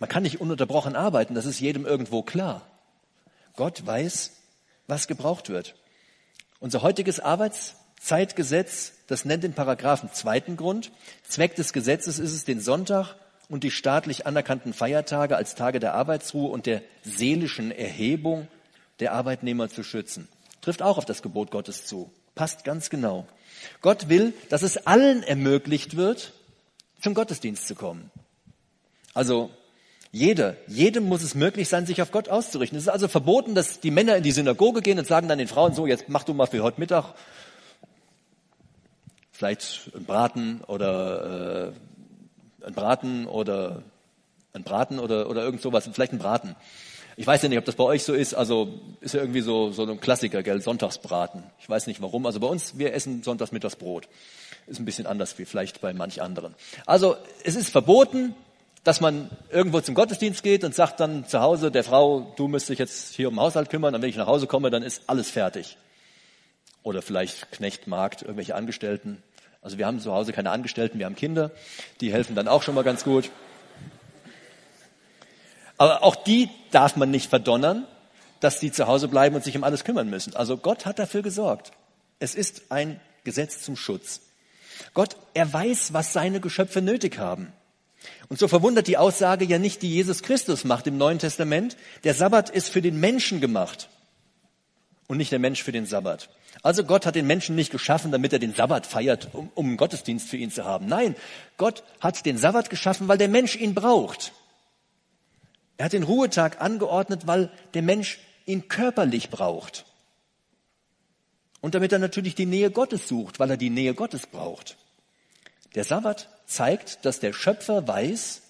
[0.00, 2.66] Man kann nicht ununterbrochen arbeiten, das ist jedem irgendwo klar.
[3.54, 4.32] Gott weiß,
[4.88, 5.76] was gebraucht wird.
[6.58, 10.90] Unser heutiges Arbeits Zeitgesetz, das nennt den Paragraphen zweiten Grund.
[11.22, 13.14] Zweck des Gesetzes ist es, den Sonntag
[13.48, 18.48] und die staatlich anerkannten Feiertage als Tage der Arbeitsruhe und der seelischen Erhebung
[19.00, 20.28] der Arbeitnehmer zu schützen.
[20.60, 22.10] Trifft auch auf das Gebot Gottes zu.
[22.34, 23.26] Passt ganz genau.
[23.80, 26.32] Gott will, dass es allen ermöglicht wird,
[27.00, 28.10] zum Gottesdienst zu kommen.
[29.12, 29.50] Also
[30.10, 32.78] jeder, jedem muss es möglich sein, sich auf Gott auszurichten.
[32.78, 35.48] Es ist also verboten, dass die Männer in die Synagoge gehen und sagen dann den
[35.48, 37.14] Frauen so, jetzt mach du mal für heute Mittag
[39.32, 41.72] vielleicht ein Braten oder äh,
[42.64, 43.82] ein Braten oder
[44.52, 46.56] ein Braten oder, oder irgend sowas, vielleicht ein Braten.
[47.16, 48.34] Ich weiß ja nicht, ob das bei euch so ist.
[48.34, 50.60] Also ist ja irgendwie so, so ein Klassiker, gell?
[50.60, 51.44] Sonntagsbraten.
[51.60, 52.26] Ich weiß nicht warum.
[52.26, 54.08] Also bei uns, wir essen sonntags mittags Brot.
[54.66, 56.54] Ist ein bisschen anders wie vielleicht bei manch anderen.
[56.86, 58.34] Also es ist verboten,
[58.82, 62.68] dass man irgendwo zum Gottesdienst geht und sagt dann zu Hause der Frau, du müsst
[62.68, 65.04] dich jetzt hier um den Haushalt kümmern, und wenn ich nach Hause komme, dann ist
[65.06, 65.78] alles fertig.
[66.82, 69.22] Oder vielleicht Knecht, Markt, irgendwelche Angestellten.
[69.64, 71.50] Also wir haben zu Hause keine Angestellten, wir haben Kinder,
[72.02, 73.30] die helfen dann auch schon mal ganz gut.
[75.78, 77.86] Aber auch die darf man nicht verdonnern,
[78.40, 80.36] dass die zu Hause bleiben und sich um alles kümmern müssen.
[80.36, 81.72] Also Gott hat dafür gesorgt.
[82.20, 84.20] Es ist ein Gesetz zum Schutz.
[84.92, 87.50] Gott, er weiß, was seine Geschöpfe nötig haben.
[88.28, 91.78] Und so verwundert die Aussage ja nicht, die Jesus Christus macht im Neuen Testament.
[92.04, 93.88] Der Sabbat ist für den Menschen gemacht
[95.06, 96.30] und nicht der Mensch für den Sabbat.
[96.62, 99.76] Also Gott hat den Menschen nicht geschaffen, damit er den Sabbat feiert, um, um einen
[99.76, 100.86] Gottesdienst für ihn zu haben.
[100.86, 101.14] Nein,
[101.56, 104.32] Gott hat den Sabbat geschaffen, weil der Mensch ihn braucht.
[105.76, 109.84] Er hat den Ruhetag angeordnet, weil der Mensch ihn körperlich braucht.
[111.60, 114.76] Und damit er natürlich die Nähe Gottes sucht, weil er die Nähe Gottes braucht.
[115.74, 118.42] Der Sabbat zeigt, dass der Schöpfer weiß,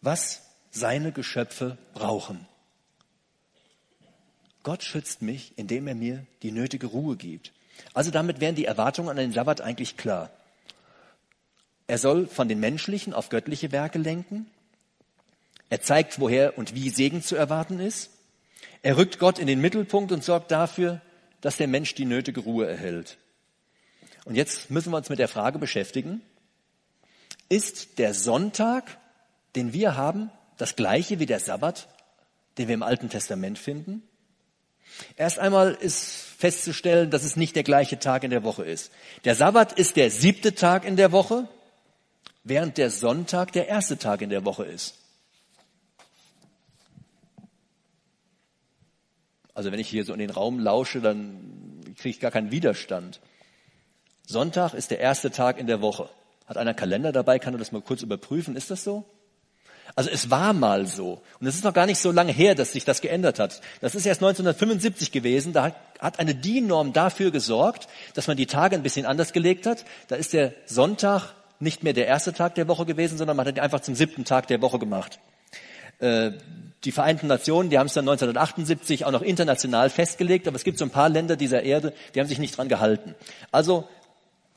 [0.00, 2.48] was seine Geschöpfe brauchen.
[4.62, 7.52] Gott schützt mich, indem er mir die nötige Ruhe gibt.
[7.94, 10.30] Also damit wären die Erwartungen an den Sabbat eigentlich klar.
[11.86, 14.46] Er soll von den menschlichen auf göttliche Werke lenken.
[15.68, 18.10] Er zeigt, woher und wie Segen zu erwarten ist.
[18.82, 21.00] Er rückt Gott in den Mittelpunkt und sorgt dafür,
[21.40, 23.18] dass der Mensch die nötige Ruhe erhält.
[24.24, 26.22] Und jetzt müssen wir uns mit der Frage beschäftigen,
[27.48, 28.98] ist der Sonntag,
[29.56, 31.88] den wir haben, das gleiche wie der Sabbat,
[32.58, 34.02] den wir im Alten Testament finden?
[35.16, 36.04] Erst einmal ist
[36.38, 38.90] festzustellen, dass es nicht der gleiche Tag in der Woche ist.
[39.24, 41.48] Der Sabbat ist der siebte Tag in der Woche,
[42.44, 44.98] während der Sonntag der erste Tag in der Woche ist.
[49.54, 53.20] Also wenn ich hier so in den Raum lausche, dann kriege ich gar keinen Widerstand.
[54.26, 56.08] Sonntag ist der erste Tag in der Woche.
[56.46, 57.38] Hat einer Kalender dabei?
[57.38, 58.56] Kann er das mal kurz überprüfen?
[58.56, 59.04] Ist das so?
[59.94, 61.20] Also es war mal so.
[61.40, 63.60] Und es ist noch gar nicht so lange her, dass sich das geändert hat.
[63.80, 65.52] Das ist erst 1975 gewesen.
[65.52, 69.84] Da hat eine DIN-Norm dafür gesorgt, dass man die Tage ein bisschen anders gelegt hat.
[70.08, 73.56] Da ist der Sonntag nicht mehr der erste Tag der Woche gewesen, sondern man hat
[73.56, 75.20] ihn einfach zum siebten Tag der Woche gemacht.
[76.00, 76.32] Äh,
[76.84, 80.78] die Vereinten Nationen, die haben es dann 1978 auch noch international festgelegt, aber es gibt
[80.78, 83.14] so ein paar Länder dieser Erde, die haben sich nicht dran gehalten.
[83.52, 83.88] Also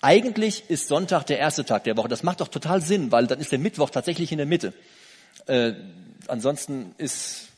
[0.02, 2.08] eigentlich ist Sonntag der erste Tag der Woche.
[2.08, 4.74] Das macht doch total Sinn, weil dann ist der Mittwoch tatsächlich in der Mitte.
[5.48, 5.74] Äh,
[6.28, 7.50] ansonsten ist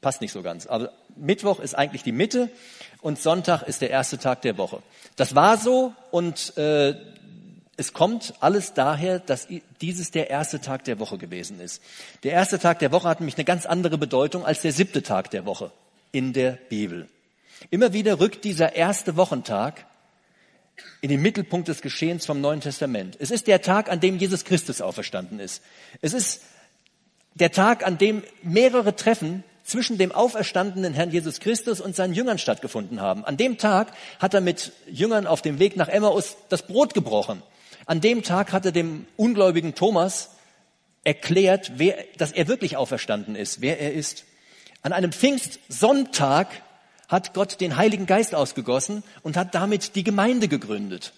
[0.00, 0.66] passt nicht so ganz.
[0.66, 2.50] Aber Mittwoch ist eigentlich die Mitte
[3.00, 4.82] und Sonntag ist der erste Tag der Woche.
[5.16, 6.94] Das war so und äh,
[7.76, 9.46] es kommt alles daher, dass
[9.80, 11.80] dieses der erste Tag der Woche gewesen ist.
[12.24, 15.30] Der erste Tag der Woche hat nämlich eine ganz andere Bedeutung als der siebte Tag
[15.30, 15.70] der Woche
[16.10, 17.08] in der Bibel.
[17.70, 19.84] Immer wieder rückt dieser erste Wochentag
[21.00, 23.16] in den Mittelpunkt des Geschehens vom Neuen Testament.
[23.20, 25.62] Es ist der Tag, an dem Jesus Christus auferstanden ist.
[26.00, 26.42] Es ist
[27.38, 32.38] der Tag, an dem mehrere Treffen zwischen dem auferstandenen Herrn Jesus Christus und seinen Jüngern
[32.38, 33.24] stattgefunden haben.
[33.24, 37.42] An dem Tag hat er mit Jüngern auf dem Weg nach Emmaus das Brot gebrochen.
[37.84, 40.30] An dem Tag hat er dem ungläubigen Thomas
[41.04, 44.24] erklärt, wer, dass er wirklich auferstanden ist, wer er ist.
[44.82, 46.48] An einem Pfingstsonntag
[47.08, 51.12] hat Gott den Heiligen Geist ausgegossen und hat damit die Gemeinde gegründet.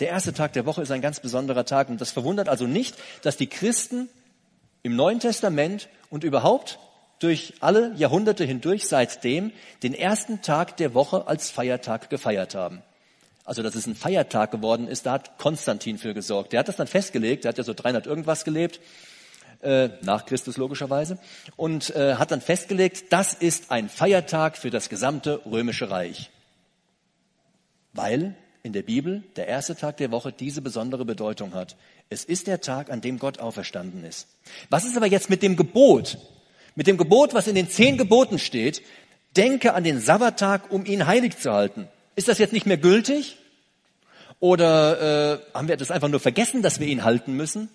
[0.00, 2.96] Der erste Tag der Woche ist ein ganz besonderer Tag und das verwundert also nicht,
[3.22, 4.08] dass die Christen
[4.82, 6.78] im Neuen Testament und überhaupt
[7.18, 12.82] durch alle Jahrhunderte hindurch seitdem den ersten Tag der Woche als Feiertag gefeiert haben
[13.44, 16.52] also dass es ein Feiertag geworden ist, da hat Konstantin für gesorgt.
[16.52, 18.80] Der hat das dann festgelegt, der hat ja so 300 irgendwas gelebt,
[19.62, 21.18] äh, nach Christus logischerweise,
[21.56, 26.30] und äh, hat dann festgelegt, das ist ein Feiertag für das gesamte römische Reich.
[27.92, 31.76] Weil in der Bibel der erste Tag der Woche diese besondere Bedeutung hat.
[32.10, 34.28] Es ist der Tag, an dem Gott auferstanden ist.
[34.70, 36.18] Was ist aber jetzt mit dem Gebot?
[36.74, 38.82] Mit dem Gebot, was in den zehn Geboten steht,
[39.36, 41.88] denke an den Sabbattag, um ihn heilig zu halten.
[42.14, 43.36] Ist das jetzt nicht mehr gültig?
[44.38, 47.68] Oder äh, haben wir das einfach nur vergessen, dass wir ihn halten müssen?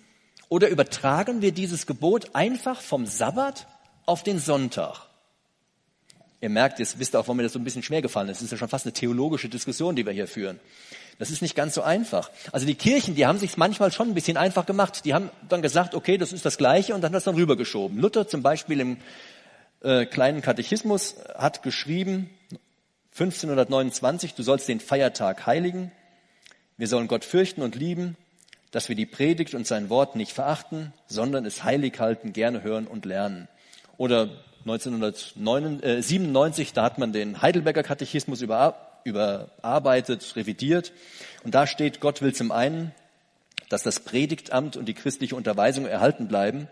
[0.48, 3.66] Oder übertragen wir dieses Gebot einfach vom Sabbat
[4.06, 5.07] auf den Sonntag?
[6.40, 8.38] Ihr merkt, jetzt wisst ihr auch, warum mir das so ein bisschen schwer gefallen ist.
[8.38, 10.60] Es ist ja schon fast eine theologische Diskussion, die wir hier führen.
[11.18, 12.30] Das ist nicht ganz so einfach.
[12.52, 15.04] Also die Kirchen, die haben sich manchmal schon ein bisschen einfach gemacht.
[15.04, 17.98] Die haben dann gesagt, okay, das ist das Gleiche und dann das dann rübergeschoben.
[17.98, 18.98] Luther zum Beispiel im
[19.82, 22.30] äh, kleinen Katechismus hat geschrieben,
[23.12, 25.90] 1529, du sollst den Feiertag heiligen.
[26.76, 28.16] Wir sollen Gott fürchten und lieben,
[28.70, 32.86] dass wir die Predigt und sein Wort nicht verachten, sondern es heilig halten, gerne hören
[32.86, 33.48] und lernen.
[33.96, 34.30] Oder
[34.70, 40.92] 1997, da hat man den Heidelberger Katechismus überarbeitet, revidiert.
[41.44, 42.92] Und da steht, Gott will zum einen,
[43.68, 46.68] dass das Predigtamt und die christliche Unterweisung erhalten bleiben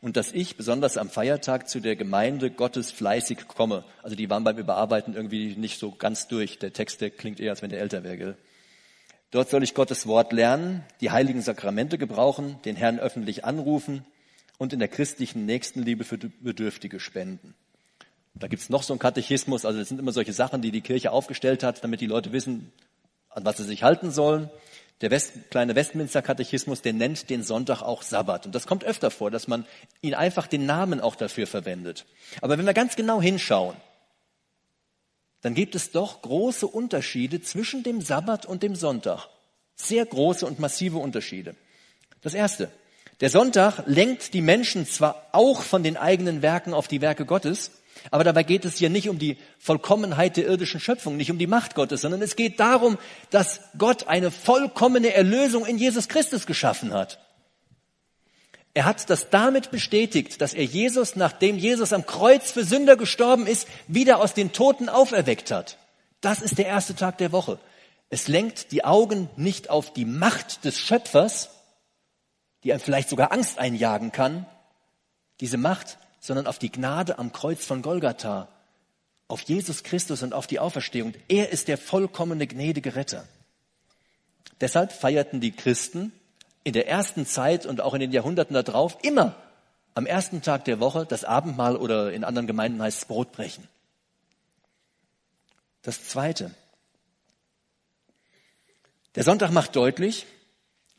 [0.00, 3.84] und dass ich besonders am Feiertag zu der Gemeinde Gottes fleißig komme.
[4.02, 6.58] Also die waren beim Überarbeiten irgendwie nicht so ganz durch.
[6.58, 8.36] Der Text, der klingt eher, als wenn der älter wäre.
[9.30, 14.06] Dort soll ich Gottes Wort lernen, die heiligen Sakramente gebrauchen, den Herrn öffentlich anrufen,
[14.58, 17.54] und in der christlichen Nächstenliebe für Bedürftige spenden.
[18.34, 21.10] Da gibt's noch so einen Katechismus, also das sind immer solche Sachen, die die Kirche
[21.10, 22.72] aufgestellt hat, damit die Leute wissen,
[23.30, 24.50] an was sie sich halten sollen.
[25.00, 28.46] Der West, kleine Westminster-Katechismus, der nennt den Sonntag auch Sabbat.
[28.46, 29.64] Und das kommt öfter vor, dass man
[30.00, 32.04] ihn einfach den Namen auch dafür verwendet.
[32.40, 33.76] Aber wenn wir ganz genau hinschauen,
[35.40, 39.28] dann gibt es doch große Unterschiede zwischen dem Sabbat und dem Sonntag.
[39.76, 41.54] Sehr große und massive Unterschiede.
[42.20, 42.70] Das erste.
[43.20, 47.72] Der Sonntag lenkt die Menschen zwar auch von den eigenen Werken auf die Werke Gottes,
[48.12, 51.48] aber dabei geht es hier nicht um die Vollkommenheit der irdischen Schöpfung, nicht um die
[51.48, 52.96] Macht Gottes, sondern es geht darum,
[53.30, 57.18] dass Gott eine vollkommene Erlösung in Jesus Christus geschaffen hat.
[58.72, 63.48] Er hat das damit bestätigt, dass er Jesus, nachdem Jesus am Kreuz für Sünder gestorben
[63.48, 65.78] ist, wieder aus den Toten auferweckt hat.
[66.20, 67.58] Das ist der erste Tag der Woche.
[68.10, 71.50] Es lenkt die Augen nicht auf die Macht des Schöpfers,
[72.68, 74.44] die einem vielleicht sogar Angst einjagen kann,
[75.40, 78.48] diese Macht, sondern auf die Gnade am Kreuz von Golgatha,
[79.26, 81.14] auf Jesus Christus und auf die Auferstehung.
[81.28, 83.26] Er ist der vollkommene gnädige Retter.
[84.60, 86.12] Deshalb feierten die Christen
[86.62, 89.34] in der ersten Zeit und auch in den Jahrhunderten darauf immer
[89.94, 93.66] am ersten Tag der Woche das Abendmahl oder in anderen Gemeinden heißt es Brotbrechen.
[95.80, 96.54] Das Zweite.
[99.14, 100.26] Der Sonntag macht deutlich,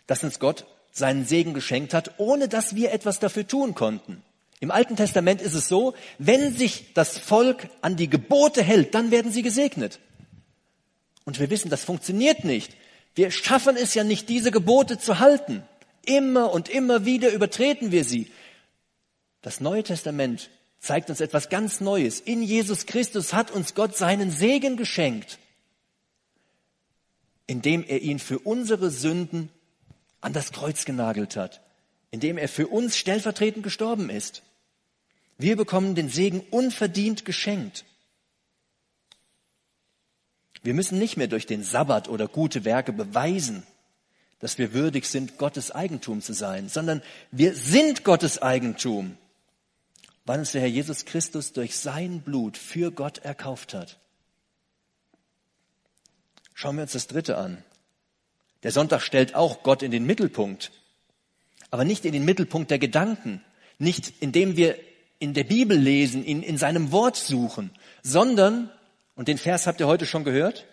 [0.07, 4.23] dass uns Gott seinen Segen geschenkt hat, ohne dass wir etwas dafür tun konnten.
[4.59, 9.11] Im Alten Testament ist es so, wenn sich das Volk an die Gebote hält, dann
[9.11, 9.99] werden sie gesegnet.
[11.23, 12.75] Und wir wissen, das funktioniert nicht.
[13.15, 15.63] Wir schaffen es ja nicht, diese Gebote zu halten.
[16.05, 18.31] Immer und immer wieder übertreten wir sie.
[19.41, 20.49] Das Neue Testament
[20.79, 22.19] zeigt uns etwas ganz Neues.
[22.19, 25.39] In Jesus Christus hat uns Gott seinen Segen geschenkt,
[27.47, 29.49] indem er ihn für unsere Sünden
[30.21, 31.61] an das Kreuz genagelt hat,
[32.11, 34.43] indem er für uns stellvertretend gestorben ist.
[35.37, 37.85] Wir bekommen den Segen unverdient geschenkt.
[40.61, 43.63] Wir müssen nicht mehr durch den Sabbat oder gute Werke beweisen,
[44.39, 47.01] dass wir würdig sind, Gottes Eigentum zu sein, sondern
[47.31, 49.17] wir sind Gottes Eigentum,
[50.25, 53.97] weil uns der Herr Jesus Christus durch sein Blut für Gott erkauft hat.
[56.53, 57.63] Schauen wir uns das Dritte an.
[58.63, 60.71] Der Sonntag stellt auch Gott in den Mittelpunkt,
[61.71, 63.43] aber nicht in den Mittelpunkt der Gedanken,
[63.77, 64.77] nicht indem wir
[65.19, 67.71] in der Bibel lesen, ihn in seinem Wort suchen,
[68.03, 68.69] sondern,
[69.15, 70.65] und den Vers habt ihr heute schon gehört,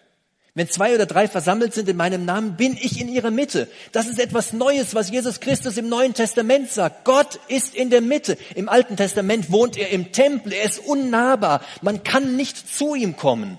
[0.56, 3.68] wenn zwei oder drei versammelt sind in meinem Namen, bin ich in ihrer Mitte.
[3.92, 7.04] Das ist etwas Neues, was Jesus Christus im Neuen Testament sagt.
[7.04, 8.38] Gott ist in der Mitte.
[8.54, 10.54] Im Alten Testament wohnt er im Tempel.
[10.54, 11.62] Er ist unnahbar.
[11.82, 13.58] Man kann nicht zu ihm kommen.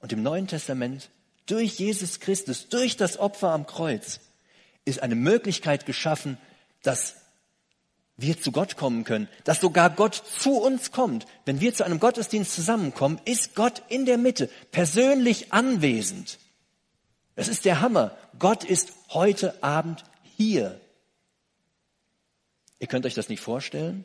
[0.00, 1.10] Und im Neuen Testament
[1.46, 4.20] durch Jesus Christus, durch das Opfer am Kreuz,
[4.84, 6.38] ist eine Möglichkeit geschaffen,
[6.82, 7.16] dass
[8.16, 11.26] wir zu Gott kommen können, dass sogar Gott zu uns kommt.
[11.44, 16.38] Wenn wir zu einem Gottesdienst zusammenkommen, ist Gott in der Mitte, persönlich anwesend.
[17.34, 18.16] Das ist der Hammer.
[18.38, 20.04] Gott ist heute Abend
[20.36, 20.80] hier.
[22.78, 24.04] Ihr könnt euch das nicht vorstellen?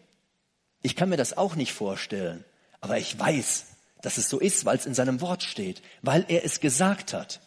[0.82, 2.46] Ich kann mir das auch nicht vorstellen,
[2.80, 3.66] aber ich weiß,
[4.02, 7.42] dass es so ist, weil es in seinem Wort steht, weil er es gesagt hat.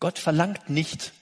[0.00, 1.12] Gott verlangt nicht,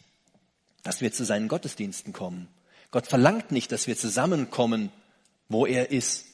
[0.83, 2.49] dass wir zu seinen Gottesdiensten kommen.
[2.91, 4.91] Gott verlangt nicht, dass wir zusammenkommen,
[5.49, 6.27] wo er ist,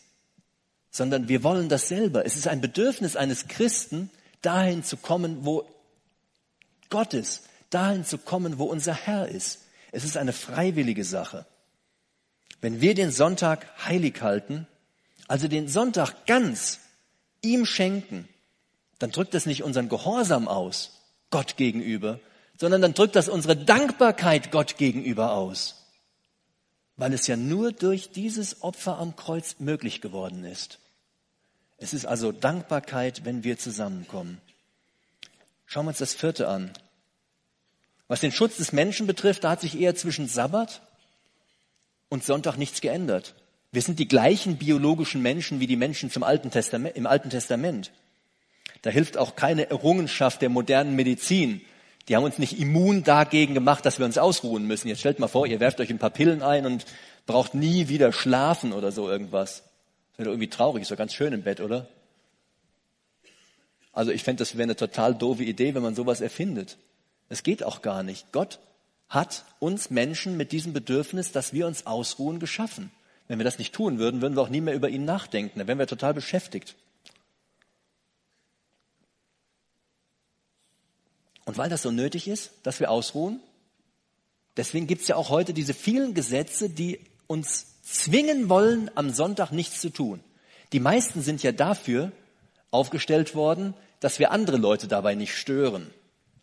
[0.91, 2.25] sondern wir wollen das selber.
[2.25, 4.11] Es ist ein Bedürfnis eines Christen,
[4.43, 5.69] dahin zu kommen, wo
[6.89, 9.65] Gott ist, dahin zu kommen, wo unser Herr ist.
[9.93, 11.47] Es ist eine freiwillige Sache.
[12.61, 14.67] Wenn wir den Sonntag heilig halten,
[15.29, 16.81] also den Sonntag ganz
[17.43, 18.29] ihm schenken,
[18.99, 22.21] dann drückt das nicht unseren Gehorsam aus, Gott gegenüber,
[22.59, 25.87] sondern dann drückt das unsere Dankbarkeit Gott gegenüber aus,
[26.97, 30.79] weil es ja nur durch dieses Opfer am Kreuz möglich geworden ist.
[31.79, 34.41] Es ist also Dankbarkeit, wenn wir zusammenkommen.
[35.67, 36.73] Schauen wir uns das vierte an.
[38.09, 40.81] Was den Schutz des Menschen betrifft, da hat sich eher zwischen Sabbat
[42.09, 43.35] und Sonntag nichts geändert.
[43.77, 47.93] Wir sind die gleichen biologischen Menschen wie die Menschen zum Alten Testament, im Alten Testament.
[48.81, 51.61] Da hilft auch keine Errungenschaft der modernen Medizin.
[52.09, 54.89] Die haben uns nicht immun dagegen gemacht, dass wir uns ausruhen müssen.
[54.89, 56.87] Jetzt stellt mal vor, ihr werft euch ein paar Pillen ein und
[57.27, 59.57] braucht nie wieder schlafen oder so irgendwas.
[60.13, 61.87] Das wäre doch irgendwie traurig, ist doch ganz schön im Bett, oder?
[63.93, 66.79] Also ich fände, das wäre eine total doofe Idee, wenn man sowas erfindet.
[67.29, 68.33] Es geht auch gar nicht.
[68.33, 68.59] Gott
[69.11, 72.91] hat uns Menschen mit diesem Bedürfnis, dass wir uns ausruhen, geschaffen.
[73.29, 75.59] Wenn wir das nicht tun würden, würden wir auch nie mehr über ihn nachdenken.
[75.59, 76.75] Dann wären wir total beschäftigt.
[81.45, 83.41] Und weil das so nötig ist, dass wir ausruhen,
[84.57, 89.53] deswegen gibt es ja auch heute diese vielen Gesetze, die uns zwingen wollen, am Sonntag
[89.53, 90.21] nichts zu tun.
[90.73, 92.11] Die meisten sind ja dafür
[92.73, 95.93] aufgestellt worden, dass wir andere Leute dabei nicht stören.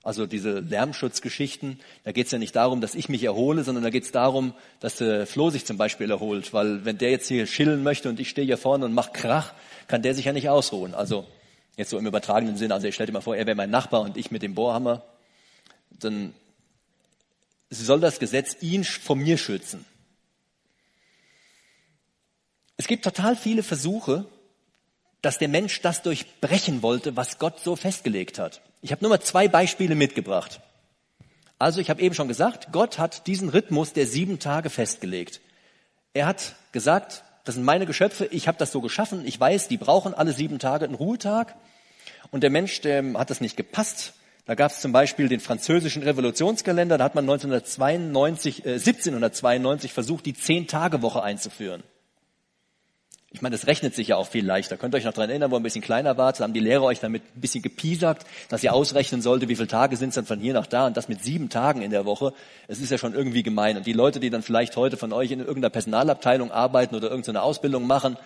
[0.03, 3.89] Also diese Lärmschutzgeschichten, da geht es ja nicht darum, dass ich mich erhole, sondern da
[3.89, 6.53] geht es darum, dass der Flo sich zum Beispiel erholt.
[6.53, 9.53] Weil wenn der jetzt hier chillen möchte und ich stehe hier vorne und mache Krach,
[9.87, 10.93] kann der sich ja nicht ausruhen.
[10.93, 11.25] Also
[11.77, 14.01] jetzt so im übertragenen Sinne, also ich stelle dir mal vor, er wäre mein Nachbar
[14.01, 15.03] und ich mit dem Bohrhammer,
[15.89, 16.33] dann
[17.69, 19.85] soll das Gesetz ihn vor mir schützen.
[22.75, 24.25] Es gibt total viele Versuche,
[25.23, 28.61] dass der Mensch das durchbrechen wollte, was Gott so festgelegt hat.
[28.81, 30.59] Ich habe nur mal zwei Beispiele mitgebracht.
[31.57, 35.39] Also ich habe eben schon gesagt, Gott hat diesen Rhythmus der sieben Tage festgelegt.
[36.13, 39.77] Er hat gesagt, das sind meine Geschöpfe, ich habe das so geschaffen, ich weiß, die
[39.77, 41.55] brauchen alle sieben Tage einen Ruhetag.
[42.31, 44.15] Und der Mensch, dem hat das nicht gepasst.
[44.45, 50.25] Da gab es zum Beispiel den französischen Revolutionskalender, da hat man 1992, äh, 1792 versucht,
[50.25, 51.81] die Zehn-Tage-Woche einzuführen.
[53.35, 54.77] Ich meine, das rechnet sich ja auch viel leichter.
[54.77, 56.59] Könnt ihr euch noch daran erinnern, wo ihr ein bisschen kleiner wart, da haben die
[56.59, 60.15] Lehrer euch damit ein bisschen gepiesackt, dass ihr ausrechnen sollte, wie viele Tage sind es
[60.15, 62.33] dann von hier nach da und das mit sieben Tagen in der Woche.
[62.67, 63.75] Es ist ja schon irgendwie gemein.
[63.75, 67.41] Und die Leute, die dann vielleicht heute von euch in irgendeiner Personalabteilung arbeiten oder irgendeine
[67.41, 68.17] Ausbildung machen,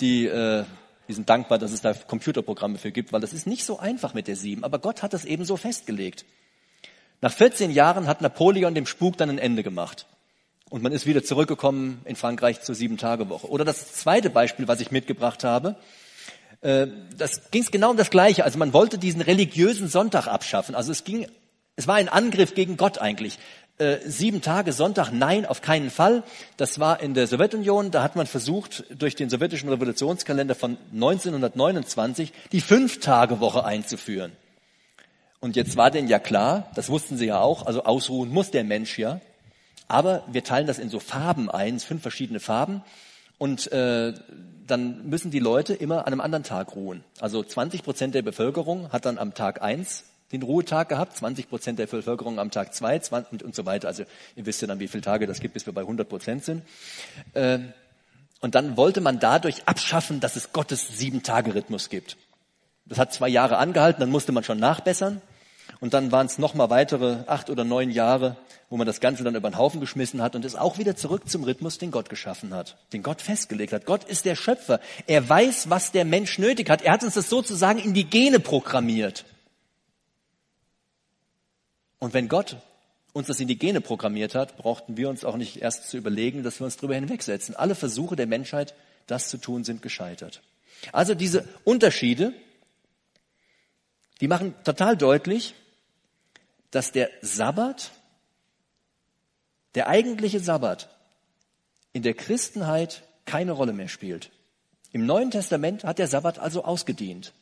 [0.00, 0.64] die, äh,
[1.08, 4.14] die sind dankbar, dass es da Computerprogramme für gibt, weil das ist nicht so einfach
[4.14, 4.64] mit der sieben.
[4.64, 6.24] Aber Gott hat das eben so festgelegt.
[7.20, 10.06] Nach 14 Jahren hat Napoleon dem Spuk dann ein Ende gemacht.
[10.74, 13.48] Und man ist wieder zurückgekommen in Frankreich zur Sieben-Tage-Woche.
[13.48, 15.76] Oder das zweite Beispiel, was ich mitgebracht habe,
[16.62, 18.42] äh, das ging es genau um das Gleiche.
[18.42, 20.74] Also man wollte diesen religiösen Sonntag abschaffen.
[20.74, 21.28] Also es ging,
[21.76, 23.38] es war ein Angriff gegen Gott eigentlich.
[23.78, 26.24] Äh, sieben Tage Sonntag, nein, auf keinen Fall.
[26.56, 27.92] Das war in der Sowjetunion.
[27.92, 34.32] Da hat man versucht, durch den sowjetischen Revolutionskalender von 1929 die Fünf-Tage-Woche einzuführen.
[35.38, 38.64] Und jetzt war denen ja klar, das wussten sie ja auch, also ausruhen muss der
[38.64, 39.20] Mensch ja.
[39.88, 42.82] Aber wir teilen das in so Farben ein, fünf verschiedene Farben.
[43.38, 44.14] Und äh,
[44.66, 47.04] dann müssen die Leute immer an einem anderen Tag ruhen.
[47.20, 51.78] Also 20 Prozent der Bevölkerung hat dann am Tag eins den Ruhetag gehabt, 20 Prozent
[51.78, 53.88] der Bevölkerung am Tag zwei 20 und, und so weiter.
[53.88, 54.04] Also
[54.36, 56.62] ihr wisst ja dann, wie viele Tage das gibt, bis wir bei 100 Prozent sind.
[57.34, 57.60] Äh,
[58.40, 62.16] und dann wollte man dadurch abschaffen, dass es Gottes Sieben-Tage-Rhythmus gibt.
[62.84, 65.22] Das hat zwei Jahre angehalten, dann musste man schon nachbessern.
[65.84, 68.38] Und dann waren es nochmal weitere acht oder neun Jahre,
[68.70, 71.28] wo man das Ganze dann über den Haufen geschmissen hat und ist auch wieder zurück
[71.28, 73.84] zum Rhythmus, den Gott geschaffen hat, den Gott festgelegt hat.
[73.84, 74.80] Gott ist der Schöpfer.
[75.06, 76.80] Er weiß, was der Mensch nötig hat.
[76.80, 79.26] Er hat uns das sozusagen in die Gene programmiert.
[81.98, 82.56] Und wenn Gott
[83.12, 86.42] uns das in die Gene programmiert hat, brauchten wir uns auch nicht erst zu überlegen,
[86.42, 87.56] dass wir uns darüber hinwegsetzen.
[87.56, 88.72] Alle Versuche der Menschheit,
[89.06, 90.40] das zu tun, sind gescheitert.
[90.92, 92.32] Also diese Unterschiede,
[94.22, 95.54] die machen total deutlich,
[96.74, 97.92] dass der Sabbat,
[99.74, 100.88] der eigentliche Sabbat,
[101.92, 104.30] in der Christenheit keine Rolle mehr spielt.
[104.90, 107.32] Im Neuen Testament hat der Sabbat also ausgedient.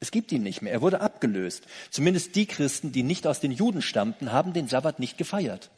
[0.00, 0.72] Es gibt ihn nicht mehr.
[0.72, 1.64] Er wurde abgelöst.
[1.90, 5.70] Zumindest die Christen, die nicht aus den Juden stammten, haben den Sabbat nicht gefeiert.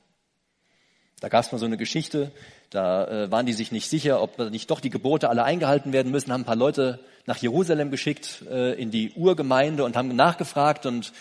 [1.21, 2.33] Da gab es mal so eine Geschichte,
[2.71, 6.11] da äh, waren die sich nicht sicher, ob nicht doch die Gebote alle eingehalten werden
[6.11, 10.87] müssen, haben ein paar Leute nach Jerusalem geschickt, äh, in die Urgemeinde und haben nachgefragt
[10.87, 11.13] und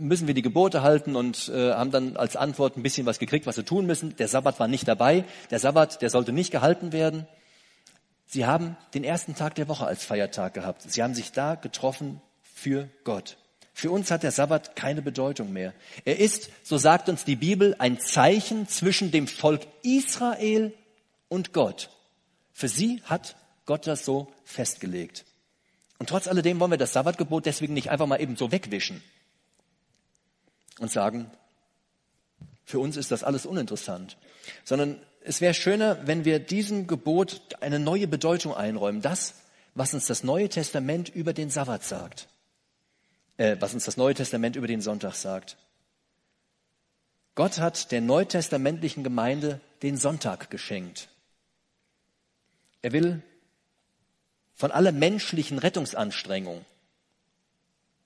[0.00, 3.46] müssen wir die Gebote halten und äh, haben dann als Antwort ein bisschen was gekriegt,
[3.46, 4.16] was sie tun müssen.
[4.16, 5.24] Der Sabbat war nicht dabei.
[5.50, 7.26] Der Sabbat, der sollte nicht gehalten werden.
[8.26, 10.82] Sie haben den ersten Tag der Woche als Feiertag gehabt.
[10.82, 13.36] Sie haben sich da getroffen für Gott.
[13.72, 15.72] Für uns hat der Sabbat keine Bedeutung mehr.
[16.04, 20.74] Er ist, so sagt uns die Bibel, ein Zeichen zwischen dem Volk Israel
[21.28, 21.90] und Gott.
[22.52, 25.24] Für sie hat Gott das so festgelegt.
[25.98, 29.02] Und trotz alledem wollen wir das Sabbatgebot deswegen nicht einfach mal eben so wegwischen
[30.78, 31.30] und sagen,
[32.64, 34.16] für uns ist das alles uninteressant,
[34.64, 39.02] sondern es wäre schöner, wenn wir diesem Gebot eine neue Bedeutung einräumen.
[39.02, 39.34] Das,
[39.74, 42.28] was uns das Neue Testament über den Sabbat sagt,
[43.36, 45.56] äh, was uns das Neue Testament über den Sonntag sagt.
[47.34, 51.08] Gott hat der neutestamentlichen Gemeinde den Sonntag geschenkt.
[52.82, 53.22] Er will
[54.54, 56.64] von aller menschlichen Rettungsanstrengung,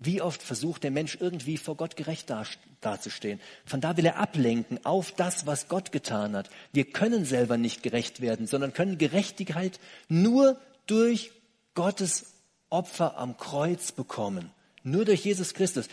[0.04, 2.32] wie oft versucht der Mensch irgendwie vor Gott gerecht
[2.80, 3.40] dazustehen?
[3.64, 6.50] Von da will er ablenken auf das, was Gott getan hat.
[6.72, 9.78] Wir können selber nicht gerecht werden, sondern können Gerechtigkeit
[10.08, 11.32] nur durch
[11.74, 12.34] Gottes
[12.70, 14.50] Opfer am Kreuz bekommen.
[14.82, 15.88] Nur durch Jesus Christus.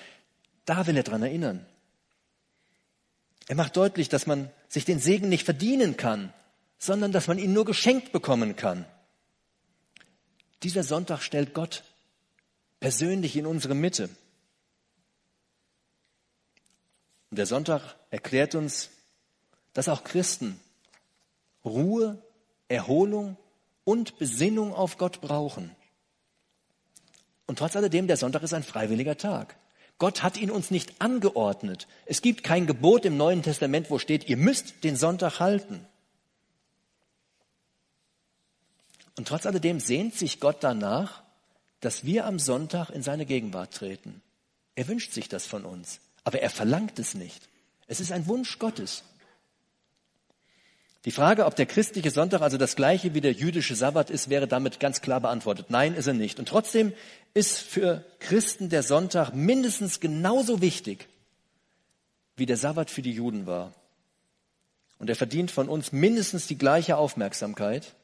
[0.66, 1.66] Da will er dran erinnern.
[3.48, 6.34] Er macht deutlich, dass man sich den Segen nicht verdienen kann,
[6.78, 8.86] sondern dass man ihn nur geschenkt bekommen kann.
[10.64, 11.84] Dieser Sonntag stellt Gott
[12.80, 14.10] persönlich in unsere Mitte.
[17.30, 18.90] Und der Sonntag erklärt uns,
[19.74, 20.60] dass auch Christen
[21.64, 22.22] Ruhe,
[22.68, 23.38] Erholung
[23.84, 25.76] und Besinnung auf Gott brauchen.
[27.48, 29.56] Und trotz alledem, der Sonntag ist ein freiwilliger Tag.
[29.98, 31.88] Gott hat ihn uns nicht angeordnet.
[32.06, 35.86] Es gibt kein Gebot im Neuen Testament, wo steht, ihr müsst den Sonntag halten.
[39.18, 41.24] Und trotz alledem sehnt sich Gott danach,
[41.80, 44.22] dass wir am Sonntag in seine Gegenwart treten.
[44.76, 47.48] Er wünscht sich das von uns, aber er verlangt es nicht.
[47.88, 49.04] Es ist ein Wunsch Gottes.
[51.06, 54.48] Die Frage, ob der christliche Sonntag also das gleiche wie der jüdische Sabbat ist, wäre
[54.48, 55.68] damit ganz klar beantwortet.
[55.70, 56.40] Nein, ist er nicht.
[56.40, 56.94] Und trotzdem
[57.34, 61.08] ist für Christen der Sonntag mindestens genauso wichtig,
[62.36, 63.74] wie der Sabbat für die Juden war.
[64.98, 67.96] Und er verdient von uns mindestens die gleiche Aufmerksamkeit,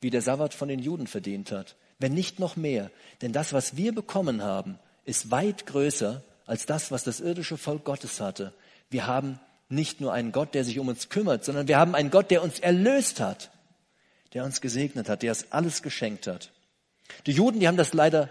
[0.00, 1.74] wie der Sabbat von den Juden verdient hat.
[2.02, 2.90] Wenn nicht noch mehr.
[3.22, 7.84] Denn das, was wir bekommen haben, ist weit größer als das, was das irdische Volk
[7.84, 8.52] Gottes hatte.
[8.90, 12.10] Wir haben nicht nur einen Gott, der sich um uns kümmert, sondern wir haben einen
[12.10, 13.50] Gott, der uns erlöst hat,
[14.34, 16.50] der uns gesegnet hat, der uns alles geschenkt hat.
[17.26, 18.28] Die Juden, die haben das leider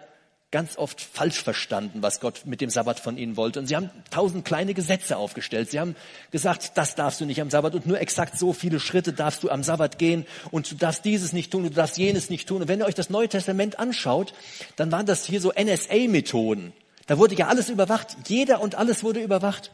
[0.51, 3.59] ganz oft falsch verstanden, was Gott mit dem Sabbat von ihnen wollte.
[3.59, 5.71] Und sie haben tausend kleine Gesetze aufgestellt.
[5.71, 5.95] Sie haben
[6.31, 9.49] gesagt, das darfst du nicht am Sabbat und nur exakt so viele Schritte darfst du
[9.49, 12.61] am Sabbat gehen und du darfst dieses nicht tun, du darfst jenes nicht tun.
[12.61, 14.33] Und wenn ihr euch das Neue Testament anschaut,
[14.75, 16.73] dann waren das hier so NSA-Methoden.
[17.07, 18.17] Da wurde ja alles überwacht.
[18.27, 19.71] Jeder und alles wurde überwacht.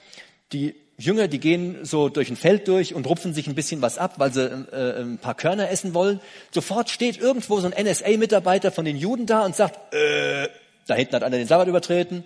[0.53, 3.97] Die Jünger, die gehen so durch ein Feld durch und rupfen sich ein bisschen was
[3.97, 6.19] ab, weil sie äh, ein paar Körner essen wollen.
[6.51, 10.47] Sofort steht irgendwo so ein NSA-Mitarbeiter von den Juden da und sagt, äh,
[10.87, 12.23] da hinten hat einer den Sabbat übertreten.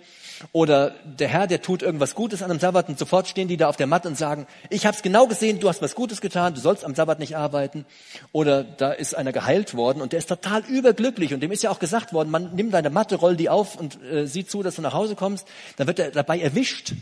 [0.50, 3.68] Oder der Herr, der tut irgendwas Gutes an einem Sabbat und sofort stehen die da
[3.68, 6.54] auf der Matte und sagen, ich habe es genau gesehen, du hast was Gutes getan,
[6.54, 7.84] du sollst am Sabbat nicht arbeiten.
[8.32, 11.70] Oder da ist einer geheilt worden und der ist total überglücklich und dem ist ja
[11.70, 14.76] auch gesagt worden, man nimm deine Matte, roll die auf und äh, sieh zu, dass
[14.76, 15.46] du nach Hause kommst.
[15.76, 16.94] Dann wird er dabei erwischt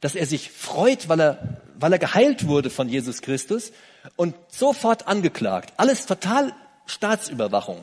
[0.00, 3.72] dass er sich freut, weil er, weil er geheilt wurde von Jesus Christus
[4.16, 5.72] und sofort angeklagt.
[5.76, 6.52] Alles total
[6.86, 7.78] Staatsüberwachung.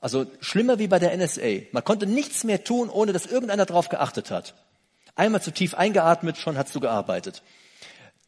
[0.00, 1.66] Also schlimmer wie bei der NSA.
[1.72, 4.54] Man konnte nichts mehr tun, ohne dass irgendeiner darauf geachtet hat.
[5.14, 7.42] Einmal zu tief eingeatmet, schon hast du gearbeitet.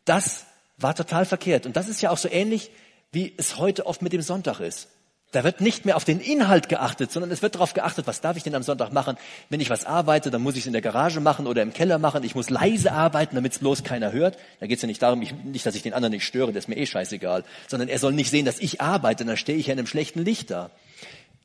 [0.04, 0.46] Das
[0.78, 1.66] war total verkehrt.
[1.66, 2.70] Und das ist ja auch so ähnlich,
[3.12, 4.88] wie es heute oft mit dem Sonntag ist.
[5.30, 8.38] Da wird nicht mehr auf den Inhalt geachtet, sondern es wird darauf geachtet, was darf
[8.38, 9.18] ich denn am Sonntag machen?
[9.50, 11.98] Wenn ich was arbeite, dann muss ich es in der Garage machen oder im Keller
[11.98, 12.24] machen.
[12.24, 14.38] Ich muss leise arbeiten, damit es bloß keiner hört.
[14.60, 16.64] Da geht es ja nicht darum, ich, nicht, dass ich den anderen nicht störe, das
[16.64, 17.44] ist mir eh scheißegal.
[17.66, 20.24] Sondern er soll nicht sehen, dass ich arbeite, dann stehe ich ja in einem schlechten
[20.24, 20.70] Licht da.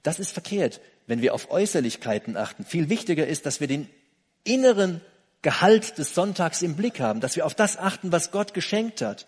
[0.04, 2.66] Das ist verkehrt, wenn wir auf Äußerlichkeiten achten.
[2.66, 3.90] Viel wichtiger ist, dass wir den
[4.44, 5.02] inneren
[5.42, 9.28] Gehalt des Sonntags im Blick haben, dass wir auf das achten, was Gott geschenkt hat.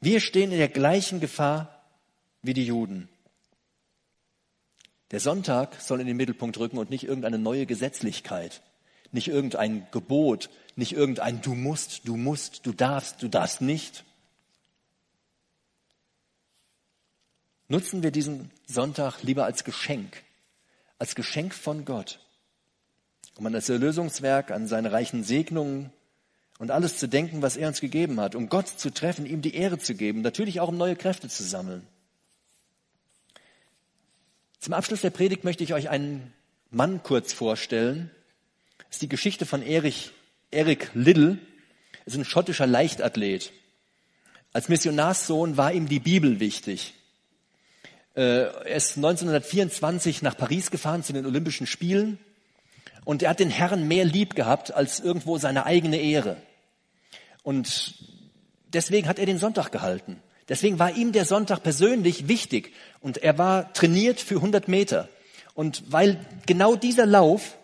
[0.00, 1.84] Wir stehen in der gleichen Gefahr
[2.42, 3.08] wie die Juden.
[5.10, 8.62] Der Sonntag soll in den Mittelpunkt rücken und nicht irgendeine neue Gesetzlichkeit,
[9.12, 14.04] nicht irgendein Gebot, nicht irgendein Du musst, du musst, du darfst, du darfst nicht.
[17.68, 20.22] Nutzen wir diesen Sonntag lieber als Geschenk,
[20.98, 22.20] als Geschenk von Gott,
[23.36, 25.92] um an das Erlösungswerk, an seine reichen Segnungen
[26.58, 29.54] und alles zu denken, was er uns gegeben hat, um Gott zu treffen, ihm die
[29.54, 31.86] Ehre zu geben, natürlich auch um neue Kräfte zu sammeln.
[34.60, 36.32] Zum Abschluss der Predigt möchte ich euch einen
[36.70, 38.10] Mann kurz vorstellen.
[38.78, 40.12] Das ist die Geschichte von Erich,
[40.50, 41.38] Eric Liddell.
[42.00, 43.52] Er ist ein schottischer Leichtathlet.
[44.52, 46.94] Als Missionarssohn war ihm die Bibel wichtig.
[48.16, 52.18] Äh, er ist 1924 nach Paris gefahren zu den Olympischen Spielen
[53.04, 56.38] und er hat den Herrn mehr lieb gehabt als irgendwo seine eigene Ehre.
[57.42, 57.94] Und
[58.72, 60.22] deswegen hat er den Sonntag gehalten.
[60.48, 65.08] Deswegen war ihm der Sonntag persönlich wichtig und er war trainiert für 100 Meter.
[65.54, 67.58] Und weil genau dieser Lauf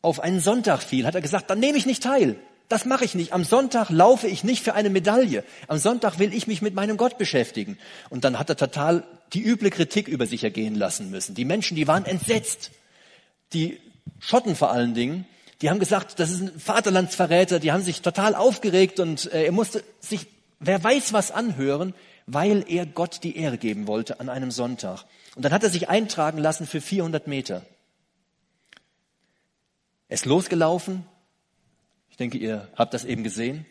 [0.00, 2.36] auf einen Sonntag fiel, hat er gesagt, dann nehme ich nicht teil.
[2.68, 3.32] Das mache ich nicht.
[3.32, 5.42] Am Sonntag laufe ich nicht für eine Medaille.
[5.66, 7.78] Am Sonntag will ich mich mit meinem Gott beschäftigen.
[8.10, 11.34] Und dann hat er total die üble Kritik über sich ergehen lassen müssen.
[11.34, 12.70] Die Menschen, die waren entsetzt.
[13.52, 13.80] Die
[14.20, 15.26] Schotten vor allen Dingen,
[15.60, 17.58] die haben gesagt, das ist ein Vaterlandsverräter.
[17.58, 20.26] Die haben sich total aufgeregt und äh, er musste sich,
[20.60, 21.94] wer weiß was anhören,
[22.26, 25.04] weil er Gott die Ehre geben wollte an einem Sonntag.
[25.34, 27.64] Und dann hat er sich eintragen lassen für 400 Meter.
[30.08, 31.04] Er ist losgelaufen,
[32.10, 33.64] ich denke, ihr habt das eben gesehen.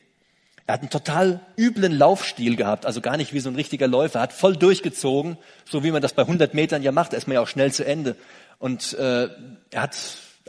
[0.68, 4.20] Er hat einen total üblen Laufstil gehabt, also gar nicht wie so ein richtiger Läufer.
[4.20, 7.14] Er hat voll durchgezogen, so wie man das bei 100 Metern ja macht.
[7.14, 8.18] Da ist man ja auch schnell zu Ende.
[8.60, 9.30] Und äh,
[9.72, 9.98] er hat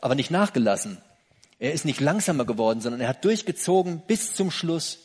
[0.02, 0.98] aber nicht nachgelassen.
[1.60, 4.98] Er ist nicht langsamer geworden, sondern er hat durchgezogen bis zum Schluss.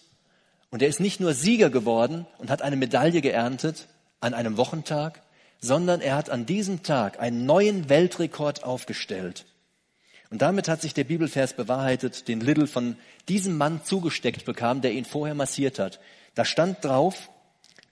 [0.72, 3.88] Und er ist nicht nur Sieger geworden und hat eine Medaille geerntet
[4.20, 5.22] an einem Wochentag,
[5.60, 9.46] sondern er hat an diesem Tag einen neuen Weltrekord aufgestellt.
[10.34, 12.98] Und damit hat sich der Bibelvers bewahrheitet, den Little von
[13.30, 16.00] diesem Mann zugesteckt bekam, der ihn vorher massiert hat.
[16.34, 17.30] Da stand drauf,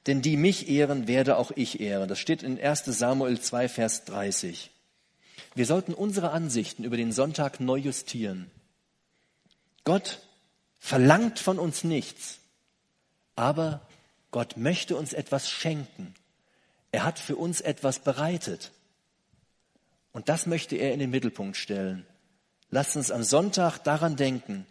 [0.08, 2.10] denn die mich ehren, werde auch ich ehren.
[2.10, 4.72] Das steht in 1 Samuel 2, Vers 30.
[5.54, 8.50] Wir sollten unsere Ansichten über den Sonntag neu justieren.
[9.84, 10.18] Gott
[10.80, 12.40] verlangt von uns nichts,
[13.36, 13.88] aber
[14.32, 16.16] Gott möchte uns etwas schenken.
[16.92, 18.72] Er hat für uns etwas bereitet.
[20.12, 22.08] Und das möchte er in den Mittelpunkt stellen.
[22.72, 24.66] Lasst uns am Sonntag daran denken,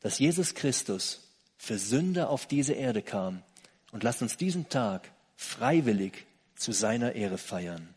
[0.00, 1.22] dass Jesus Christus
[1.56, 3.42] für Sünder auf diese Erde kam
[3.92, 7.88] und lasst uns diesen Tag freiwillig zu seiner Ehre feiern.